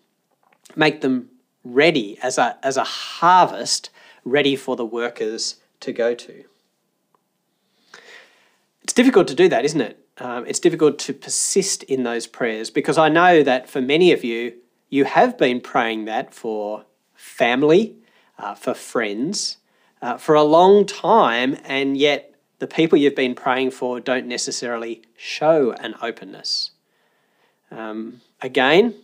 make 0.75 0.99
them 0.99 1.29
ready 1.63 2.19
as 2.21 2.38
a, 2.38 2.58
as 2.62 2.75
a 2.75 2.84
harvest, 2.84 3.89
ready 4.25 4.58
for 4.58 4.75
the 4.75 4.86
workers 4.86 5.62
to 5.79 5.93
go 5.93 6.13
to. 6.13 6.43
It's 8.82 8.91
difficult 8.91 9.29
to 9.29 9.36
do 9.36 9.47
that, 9.47 9.63
isn't 9.63 9.79
it? 9.79 10.06
Um, 10.17 10.45
it's 10.45 10.60
difficult 10.60 10.99
to 10.99 11.13
persist 11.13 11.84
in 11.84 12.03
those 12.03 12.27
prayers 12.27 12.69
because 12.69 12.97
I 12.97 13.08
know 13.08 13.43
that 13.43 13.69
for 13.69 13.79
many 13.79 14.12
of 14.12 14.25
you, 14.25 14.56
you 14.89 15.06
have 15.06 15.38
been 15.38 15.62
praying 15.62 16.03
that 16.06 16.34
for 16.34 16.84
family, 17.15 17.95
uh, 18.38 18.56
for 18.56 18.73
friends, 18.73 19.58
uh, 20.01 20.17
for 20.17 20.36
a 20.36 20.43
long 20.43 20.86
time, 20.86 21.56
and 21.63 21.95
yet 21.95 22.33
the 22.63 22.67
people 22.67 22.97
you've 22.97 23.13
been 23.13 23.36
praying 23.36 23.69
for 23.71 23.99
don't 23.99 24.26
necessarily 24.26 25.02
show 25.17 25.73
an 25.82 25.95
openness. 26.02 26.71
Um, 27.69 28.21
again, 28.41 28.95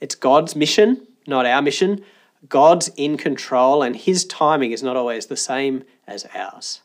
it's 0.00 0.14
God's 0.14 0.54
mission, 0.54 1.08
not 1.26 1.44
our 1.44 1.60
mission. 1.60 2.04
God's 2.48 2.86
in 2.96 3.16
control, 3.16 3.82
and 3.82 3.96
His 3.96 4.24
timing 4.24 4.70
is 4.70 4.84
not 4.84 4.96
always 4.96 5.26
the 5.26 5.36
same 5.36 5.82
as 6.06 6.24
ours. 6.36 6.82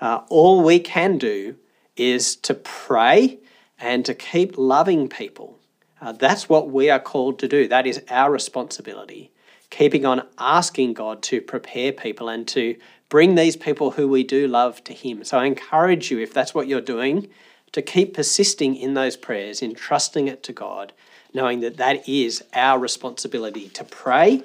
Uh, 0.00 0.20
all 0.28 0.62
we 0.62 0.78
can 0.78 1.18
do 1.18 1.56
is 1.96 2.36
to 2.36 2.54
pray 2.54 3.40
and 3.80 4.04
to 4.04 4.14
keep 4.14 4.56
loving 4.56 5.08
people. 5.08 5.58
Uh, 6.00 6.12
that's 6.12 6.48
what 6.48 6.70
we 6.70 6.88
are 6.88 7.00
called 7.00 7.40
to 7.40 7.48
do. 7.48 7.66
That 7.66 7.84
is 7.84 8.00
our 8.08 8.30
responsibility. 8.30 9.32
Keeping 9.70 10.06
on 10.06 10.22
asking 10.38 10.92
God 10.92 11.20
to 11.24 11.40
prepare 11.40 11.90
people 11.90 12.28
and 12.28 12.46
to 12.46 12.76
bring 13.08 13.34
these 13.34 13.56
people 13.56 13.92
who 13.92 14.08
we 14.08 14.22
do 14.22 14.46
love 14.48 14.82
to 14.84 14.92
Him. 14.92 15.24
So 15.24 15.38
I 15.38 15.46
encourage 15.46 16.10
you, 16.10 16.18
if 16.18 16.32
that's 16.32 16.54
what 16.54 16.68
you're 16.68 16.80
doing, 16.80 17.28
to 17.72 17.82
keep 17.82 18.14
persisting 18.14 18.76
in 18.76 18.94
those 18.94 19.16
prayers, 19.16 19.62
in 19.62 19.74
trusting 19.74 20.28
it 20.28 20.42
to 20.44 20.52
God, 20.52 20.92
knowing 21.34 21.60
that 21.60 21.76
that 21.76 22.08
is 22.08 22.42
our 22.54 22.78
responsibility 22.78 23.68
to 23.70 23.84
pray, 23.84 24.42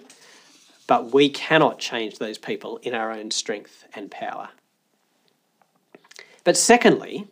but 0.87 1.13
we 1.13 1.29
cannot 1.29 1.79
change 1.79 2.19
those 2.19 2.37
people 2.37 2.77
in 2.77 2.93
our 2.93 3.11
own 3.11 3.31
strength 3.31 3.85
and 3.93 4.11
power. 4.11 4.49
But 6.43 6.57
secondly, 6.57 7.27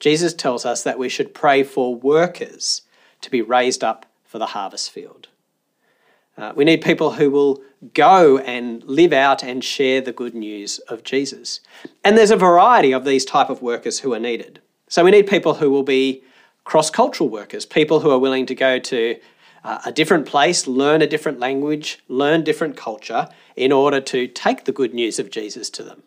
Jesus 0.00 0.32
tells 0.32 0.64
us 0.64 0.82
that 0.82 0.98
we 0.98 1.08
should 1.08 1.34
pray 1.34 1.62
for 1.62 1.94
workers 1.94 2.82
to 3.20 3.30
be 3.30 3.42
raised 3.42 3.84
up 3.84 4.06
for 4.24 4.38
the 4.38 4.46
harvest 4.46 4.90
field. 4.90 5.28
Uh, 6.38 6.52
we 6.54 6.64
need 6.64 6.80
people 6.80 7.12
who 7.12 7.30
will 7.30 7.60
go 7.94 8.38
and 8.38 8.82
live 8.84 9.12
out 9.12 9.42
and 9.42 9.62
share 9.64 10.00
the 10.00 10.12
good 10.12 10.34
news 10.34 10.78
of 10.80 11.02
Jesus. 11.02 11.60
And 12.04 12.16
there's 12.16 12.30
a 12.30 12.36
variety 12.36 12.92
of 12.92 13.04
these 13.04 13.24
type 13.24 13.50
of 13.50 13.60
workers 13.60 14.00
who 14.00 14.14
are 14.14 14.20
needed. 14.20 14.60
So 14.88 15.04
we 15.04 15.10
need 15.10 15.26
people 15.26 15.54
who 15.54 15.70
will 15.70 15.82
be 15.82 16.22
cross-cultural 16.64 17.28
workers, 17.28 17.66
people 17.66 18.00
who 18.00 18.10
are 18.10 18.18
willing 18.18 18.46
to 18.46 18.54
go 18.54 18.78
to 18.78 19.18
uh, 19.64 19.80
a 19.84 19.92
different 19.92 20.26
place, 20.26 20.66
learn 20.66 21.02
a 21.02 21.06
different 21.06 21.40
language, 21.40 21.98
learn 22.08 22.44
different 22.44 22.76
culture 22.76 23.28
in 23.56 23.72
order 23.72 24.00
to 24.00 24.28
take 24.28 24.64
the 24.64 24.72
good 24.72 24.94
news 24.94 25.18
of 25.18 25.30
Jesus 25.30 25.68
to 25.70 25.82
them. 25.82 26.02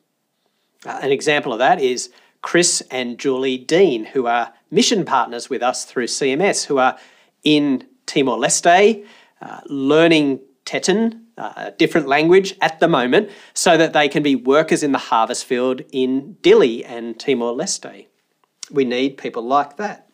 Uh, 0.85 0.99
an 1.01 1.11
example 1.11 1.51
of 1.51 1.59
that 1.59 1.81
is 1.81 2.09
Chris 2.41 2.81
and 2.89 3.19
Julie 3.19 3.57
Dean, 3.57 4.05
who 4.05 4.27
are 4.27 4.53
mission 4.71 5.03
partners 5.03 5.49
with 5.49 5.61
us 5.61 5.83
through 5.83 6.07
CMS, 6.07 6.65
who 6.65 6.77
are 6.77 6.97
in 7.43 7.85
Timor 8.05 8.37
Leste, 8.37 9.05
uh, 9.41 9.61
learning 9.67 10.39
Tetun, 10.65 11.21
uh, 11.37 11.53
a 11.55 11.71
different 11.71 12.07
language 12.07 12.55
at 12.61 12.79
the 12.79 12.87
moment, 12.87 13.29
so 13.53 13.77
that 13.77 13.93
they 13.93 14.07
can 14.07 14.23
be 14.23 14.35
workers 14.35 14.83
in 14.83 14.91
the 14.91 14.97
harvest 14.97 15.45
field 15.45 15.81
in 15.91 16.37
Dili 16.41 16.83
and 16.85 17.19
Timor 17.19 17.53
Leste. 17.53 18.05
We 18.69 18.85
need 18.85 19.17
people 19.17 19.43
like 19.43 19.77
that. 19.77 20.07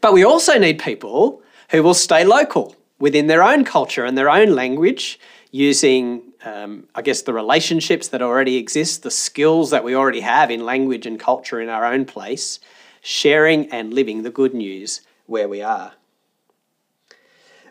But 0.00 0.12
we 0.12 0.24
also 0.24 0.58
need 0.58 0.78
people 0.78 1.42
who 1.70 1.82
will 1.82 1.94
stay 1.94 2.24
local 2.24 2.76
within 2.98 3.28
their 3.28 3.42
own 3.42 3.64
culture 3.64 4.04
and 4.04 4.18
their 4.18 4.28
own 4.28 4.50
language, 4.50 5.18
using 5.52 6.30
um, 6.44 6.88
I 6.94 7.02
guess, 7.02 7.22
the 7.22 7.32
relationships 7.32 8.08
that 8.08 8.22
already 8.22 8.56
exist, 8.56 9.02
the 9.02 9.10
skills 9.10 9.70
that 9.70 9.84
we 9.84 9.94
already 9.94 10.20
have 10.20 10.50
in 10.50 10.64
language 10.64 11.06
and 11.06 11.18
culture 11.18 11.60
in 11.60 11.68
our 11.68 11.84
own 11.84 12.04
place, 12.04 12.60
sharing 13.02 13.70
and 13.70 13.92
living 13.92 14.22
the 14.22 14.30
good 14.30 14.54
news 14.54 15.02
where 15.26 15.48
we 15.48 15.62
are. 15.62 15.92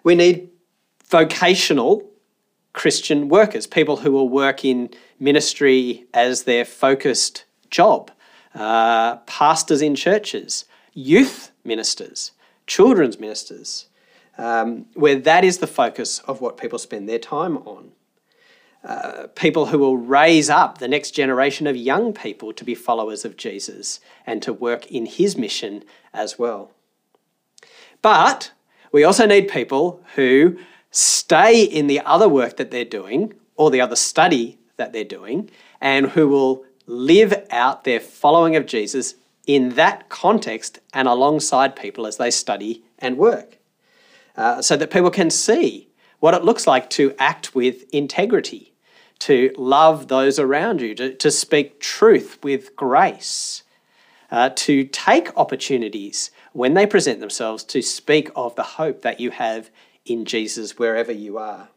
We 0.03 0.15
need 0.15 0.49
vocational 1.07 2.09
Christian 2.73 3.29
workers, 3.29 3.67
people 3.67 3.97
who 3.97 4.11
will 4.11 4.29
work 4.29 4.63
in 4.63 4.89
ministry 5.19 6.05
as 6.13 6.43
their 6.43 6.65
focused 6.65 7.45
job, 7.69 8.11
uh, 8.55 9.17
pastors 9.17 9.81
in 9.81 9.95
churches, 9.95 10.65
youth 10.93 11.51
ministers, 11.63 12.31
children's 12.67 13.19
ministers, 13.19 13.87
um, 14.37 14.85
where 14.93 15.15
that 15.15 15.43
is 15.43 15.57
the 15.57 15.67
focus 15.67 16.19
of 16.19 16.41
what 16.41 16.57
people 16.57 16.79
spend 16.79 17.09
their 17.09 17.19
time 17.19 17.57
on. 17.57 17.91
Uh, 18.81 19.27
people 19.35 19.65
who 19.65 19.77
will 19.77 19.97
raise 19.97 20.49
up 20.49 20.77
the 20.77 20.87
next 20.87 21.11
generation 21.11 21.67
of 21.67 21.75
young 21.75 22.13
people 22.13 22.53
to 22.53 22.63
be 22.63 22.73
followers 22.73 23.25
of 23.25 23.35
Jesus 23.35 23.99
and 24.25 24.41
to 24.41 24.53
work 24.53 24.89
in 24.89 25.05
his 25.05 25.35
mission 25.35 25.83
as 26.13 26.39
well. 26.39 26.71
But 28.01 28.51
we 28.91 29.03
also 29.03 29.25
need 29.25 29.47
people 29.47 30.01
who 30.15 30.57
stay 30.91 31.63
in 31.63 31.87
the 31.87 31.99
other 32.01 32.27
work 32.27 32.57
that 32.57 32.71
they're 32.71 32.85
doing 32.85 33.33
or 33.55 33.69
the 33.69 33.81
other 33.81 33.95
study 33.95 34.57
that 34.77 34.93
they're 34.93 35.03
doing 35.03 35.49
and 35.81 36.07
who 36.07 36.27
will 36.27 36.65
live 36.87 37.45
out 37.51 37.83
their 37.83 37.99
following 37.99 38.55
of 38.55 38.65
Jesus 38.65 39.15
in 39.45 39.69
that 39.75 40.09
context 40.09 40.79
and 40.93 41.07
alongside 41.07 41.75
people 41.75 42.07
as 42.07 42.17
they 42.17 42.31
study 42.31 42.83
and 42.97 43.17
work. 43.17 43.57
Uh, 44.35 44.61
so 44.61 44.77
that 44.77 44.91
people 44.91 45.11
can 45.11 45.29
see 45.29 45.89
what 46.19 46.33
it 46.33 46.43
looks 46.43 46.65
like 46.65 46.89
to 46.89 47.13
act 47.19 47.53
with 47.53 47.83
integrity 47.93 48.69
to 49.19 49.53
love 49.57 50.07
those 50.07 50.39
around 50.39 50.81
you, 50.81 50.95
to, 50.95 51.13
to 51.13 51.29
speak 51.29 51.79
truth 51.79 52.39
with 52.41 52.75
grace, 52.75 53.63
uh, 54.31 54.49
to 54.55 54.85
take 54.85 55.35
opportunities 55.37 56.31
when 56.53 56.73
they 56.73 56.85
present 56.85 57.19
themselves 57.19 57.63
to 57.63 57.81
speak 57.81 58.29
of 58.35 58.55
the 58.55 58.63
hope 58.63 59.01
that 59.01 59.19
you 59.19 59.31
have 59.31 59.69
in 60.05 60.25
Jesus 60.25 60.77
wherever 60.77 61.11
you 61.11 61.37
are. 61.37 61.69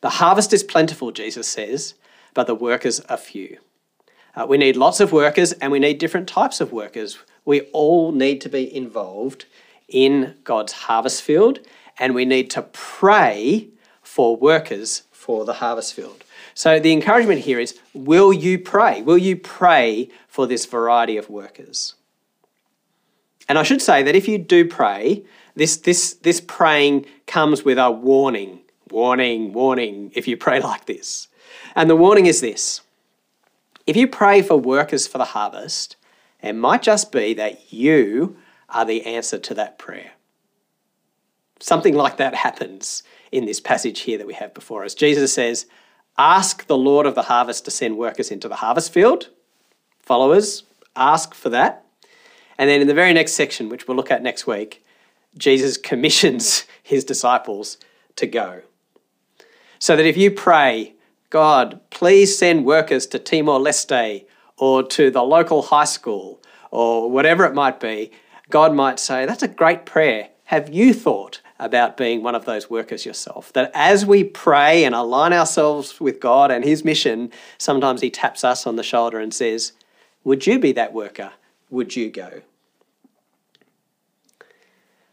The 0.00 0.10
harvest 0.10 0.52
is 0.52 0.62
plentiful, 0.62 1.12
Jesus 1.12 1.48
says, 1.48 1.94
but 2.34 2.46
the 2.46 2.54
workers 2.54 3.00
are 3.00 3.16
few. 3.16 3.58
Uh, 4.34 4.46
we 4.48 4.58
need 4.58 4.76
lots 4.76 5.00
of 5.00 5.12
workers 5.12 5.52
and 5.52 5.72
we 5.72 5.78
need 5.78 5.98
different 5.98 6.28
types 6.28 6.60
of 6.60 6.72
workers. 6.72 7.18
We 7.44 7.62
all 7.72 8.12
need 8.12 8.40
to 8.42 8.48
be 8.48 8.74
involved 8.74 9.46
in 9.88 10.36
God's 10.44 10.72
harvest 10.72 11.22
field 11.22 11.60
and 11.98 12.14
we 12.14 12.24
need 12.24 12.50
to 12.50 12.62
pray 12.62 13.68
for 14.02 14.36
workers 14.36 15.02
for 15.10 15.44
the 15.44 15.54
harvest 15.54 15.94
field. 15.94 16.24
So 16.54 16.80
the 16.80 16.92
encouragement 16.92 17.42
here 17.42 17.60
is 17.60 17.78
will 17.94 18.32
you 18.32 18.58
pray? 18.58 19.02
Will 19.02 19.18
you 19.18 19.36
pray 19.36 20.08
for 20.28 20.46
this 20.46 20.66
variety 20.66 21.16
of 21.16 21.28
workers? 21.28 21.94
And 23.50 23.58
I 23.58 23.64
should 23.64 23.82
say 23.82 24.04
that 24.04 24.14
if 24.14 24.28
you 24.28 24.38
do 24.38 24.64
pray, 24.64 25.24
this, 25.56 25.78
this, 25.78 26.14
this 26.14 26.40
praying 26.40 27.06
comes 27.26 27.64
with 27.64 27.78
a 27.78 27.90
warning, 27.90 28.60
warning, 28.92 29.52
warning, 29.52 30.12
if 30.14 30.28
you 30.28 30.36
pray 30.36 30.60
like 30.70 30.86
this. 30.86 31.26
And 31.74 31.90
the 31.90 31.96
warning 31.96 32.26
is 32.26 32.40
this 32.40 32.82
if 33.88 33.96
you 33.96 34.06
pray 34.06 34.40
for 34.40 34.56
workers 34.56 35.08
for 35.08 35.18
the 35.18 35.24
harvest, 35.24 35.96
it 36.40 36.52
might 36.52 36.80
just 36.80 37.10
be 37.10 37.34
that 37.34 37.72
you 37.72 38.36
are 38.68 38.84
the 38.84 39.04
answer 39.04 39.36
to 39.40 39.54
that 39.54 39.80
prayer. 39.80 40.12
Something 41.58 41.96
like 41.96 42.18
that 42.18 42.34
happens 42.46 43.02
in 43.32 43.46
this 43.46 43.58
passage 43.58 44.02
here 44.02 44.18
that 44.18 44.28
we 44.28 44.34
have 44.34 44.54
before 44.54 44.84
us. 44.84 44.94
Jesus 44.94 45.34
says, 45.34 45.66
Ask 46.16 46.68
the 46.68 46.78
Lord 46.78 47.04
of 47.04 47.16
the 47.16 47.22
harvest 47.22 47.64
to 47.64 47.72
send 47.72 47.98
workers 47.98 48.30
into 48.30 48.46
the 48.46 48.54
harvest 48.54 48.92
field. 48.92 49.30
Followers, 49.98 50.62
ask 50.94 51.34
for 51.34 51.48
that. 51.48 51.84
And 52.60 52.68
then 52.68 52.82
in 52.82 52.88
the 52.88 52.94
very 52.94 53.14
next 53.14 53.32
section, 53.32 53.70
which 53.70 53.88
we'll 53.88 53.96
look 53.96 54.10
at 54.10 54.22
next 54.22 54.46
week, 54.46 54.84
Jesus 55.38 55.78
commissions 55.78 56.64
his 56.82 57.04
disciples 57.04 57.78
to 58.16 58.26
go. 58.26 58.60
So 59.78 59.96
that 59.96 60.04
if 60.04 60.18
you 60.18 60.30
pray, 60.30 60.92
God, 61.30 61.80
please 61.88 62.36
send 62.36 62.66
workers 62.66 63.06
to 63.06 63.18
Timor 63.18 63.58
Leste 63.58 64.26
or 64.58 64.82
to 64.82 65.10
the 65.10 65.22
local 65.22 65.62
high 65.62 65.86
school 65.86 66.42
or 66.70 67.10
whatever 67.10 67.46
it 67.46 67.54
might 67.54 67.80
be, 67.80 68.10
God 68.50 68.74
might 68.74 69.00
say, 69.00 69.24
That's 69.24 69.42
a 69.42 69.48
great 69.48 69.86
prayer. 69.86 70.28
Have 70.44 70.68
you 70.68 70.92
thought 70.92 71.40
about 71.58 71.96
being 71.96 72.22
one 72.22 72.34
of 72.34 72.44
those 72.44 72.68
workers 72.68 73.06
yourself? 73.06 73.54
That 73.54 73.70
as 73.72 74.04
we 74.04 74.22
pray 74.22 74.84
and 74.84 74.94
align 74.94 75.32
ourselves 75.32 75.98
with 75.98 76.20
God 76.20 76.50
and 76.50 76.62
His 76.62 76.84
mission, 76.84 77.32
sometimes 77.56 78.02
He 78.02 78.10
taps 78.10 78.44
us 78.44 78.66
on 78.66 78.76
the 78.76 78.82
shoulder 78.82 79.18
and 79.18 79.32
says, 79.32 79.72
Would 80.24 80.46
you 80.46 80.58
be 80.58 80.72
that 80.72 80.92
worker? 80.92 81.32
Would 81.70 81.96
you 81.96 82.10
go? 82.10 82.42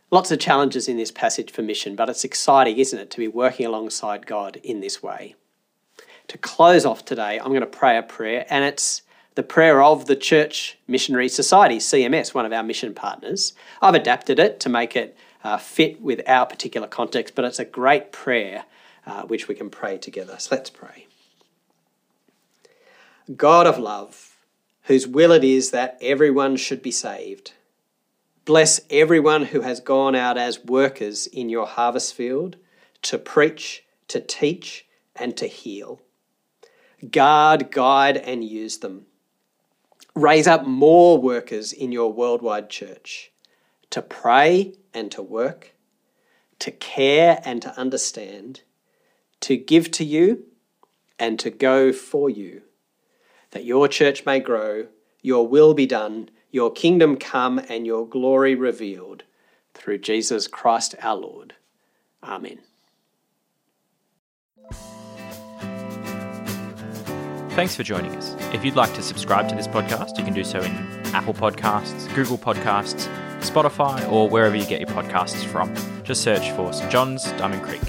Lots 0.09 0.31
of 0.31 0.39
challenges 0.39 0.87
in 0.87 0.95
this 0.95 1.11
passage 1.11 1.51
for 1.51 1.61
mission, 1.61 1.95
but 1.95 2.09
it's 2.09 2.23
exciting, 2.23 2.77
isn't 2.77 2.97
it, 2.97 3.11
to 3.11 3.17
be 3.17 3.27
working 3.27 3.65
alongside 3.65 4.25
God 4.25 4.55
in 4.63 4.79
this 4.79 5.03
way. 5.03 5.35
To 6.29 6.37
close 6.37 6.85
off 6.85 7.03
today, 7.03 7.37
I'm 7.39 7.49
going 7.49 7.59
to 7.59 7.67
pray 7.67 7.97
a 7.97 8.03
prayer, 8.03 8.45
and 8.49 8.63
it's 8.63 9.01
the 9.35 9.43
prayer 9.43 9.83
of 9.83 10.05
the 10.05 10.15
Church 10.15 10.77
Missionary 10.87 11.27
Society, 11.27 11.77
CMS, 11.77 12.33
one 12.33 12.45
of 12.45 12.53
our 12.53 12.63
mission 12.63 12.93
partners. 12.93 13.51
I've 13.81 13.95
adapted 13.95 14.39
it 14.39 14.61
to 14.61 14.69
make 14.69 14.95
it 14.95 15.17
uh, 15.43 15.57
fit 15.57 16.01
with 16.01 16.21
our 16.25 16.45
particular 16.45 16.87
context, 16.87 17.35
but 17.35 17.43
it's 17.43 17.59
a 17.59 17.65
great 17.65 18.13
prayer 18.13 18.63
uh, 19.05 19.23
which 19.23 19.49
we 19.49 19.55
can 19.55 19.69
pray 19.69 19.97
together. 19.97 20.37
So 20.39 20.55
let's 20.55 20.69
pray. 20.69 21.07
God 23.35 23.67
of 23.67 23.77
love, 23.77 24.37
whose 24.83 25.05
will 25.05 25.33
it 25.33 25.43
is 25.43 25.71
that 25.71 25.97
everyone 26.01 26.55
should 26.55 26.81
be 26.81 26.91
saved 26.91 27.51
Bless 28.47 28.79
everyone 28.89 29.43
who 29.43 29.59
has 29.59 29.81
gone 29.81 30.15
out 30.15 30.37
as 30.37 30.63
workers 30.63 31.27
in 31.27 31.49
your 31.49 31.67
harvest 31.67 32.13
field 32.13 32.55
to 33.01 33.17
preach, 33.17 33.83
to 34.07 34.21
teach, 34.21 34.85
and 35.17 35.35
to 35.35 35.47
heal. 35.47 35.99
Guard, 37.11 37.71
guide, 37.71 38.15
and 38.15 38.45
use 38.45 38.77
them. 38.77 39.05
Raise 40.15 40.47
up 40.47 40.65
more 40.65 41.17
workers 41.17 41.73
in 41.73 41.91
your 41.91 42.13
worldwide 42.13 42.69
church 42.69 43.33
to 43.89 44.01
pray 44.01 44.75
and 44.93 45.11
to 45.11 45.21
work, 45.21 45.75
to 46.59 46.71
care 46.71 47.41
and 47.43 47.61
to 47.61 47.77
understand, 47.77 48.61
to 49.41 49.57
give 49.57 49.91
to 49.91 50.05
you 50.05 50.45
and 51.19 51.37
to 51.37 51.49
go 51.49 51.91
for 51.91 52.29
you, 52.29 52.61
that 53.51 53.65
your 53.65 53.89
church 53.89 54.25
may 54.25 54.39
grow, 54.39 54.87
your 55.21 55.45
will 55.45 55.73
be 55.73 55.85
done 55.85 56.29
your 56.51 56.71
kingdom 56.71 57.17
come 57.17 57.59
and 57.69 57.85
your 57.85 58.07
glory 58.07 58.55
revealed 58.55 59.23
through 59.73 59.99
Jesus 59.99 60.47
Christ 60.47 60.95
our 61.01 61.15
Lord. 61.15 61.53
Amen. 62.23 62.59
Thanks 67.51 67.75
for 67.75 67.81
joining 67.81 68.15
us. 68.15 68.35
If 68.53 68.63
you'd 68.63 68.75
like 68.75 68.93
to 68.93 69.01
subscribe 69.01 69.49
to 69.49 69.55
this 69.55 69.67
podcast, 69.67 70.17
you 70.19 70.23
can 70.23 70.33
do 70.33 70.43
so 70.43 70.61
in 70.61 70.71
Apple 71.07 71.33
Podcasts, 71.33 72.13
Google 72.13 72.37
Podcasts, 72.37 73.07
Spotify, 73.39 74.07
or 74.11 74.29
wherever 74.29 74.55
you 74.55 74.65
get 74.65 74.79
your 74.79 74.89
podcasts 74.89 75.43
from. 75.43 75.73
Just 76.03 76.21
search 76.21 76.51
for 76.51 76.71
St. 76.71 76.91
John's 76.91 77.23
Diamond 77.31 77.63
Creek. 77.63 77.81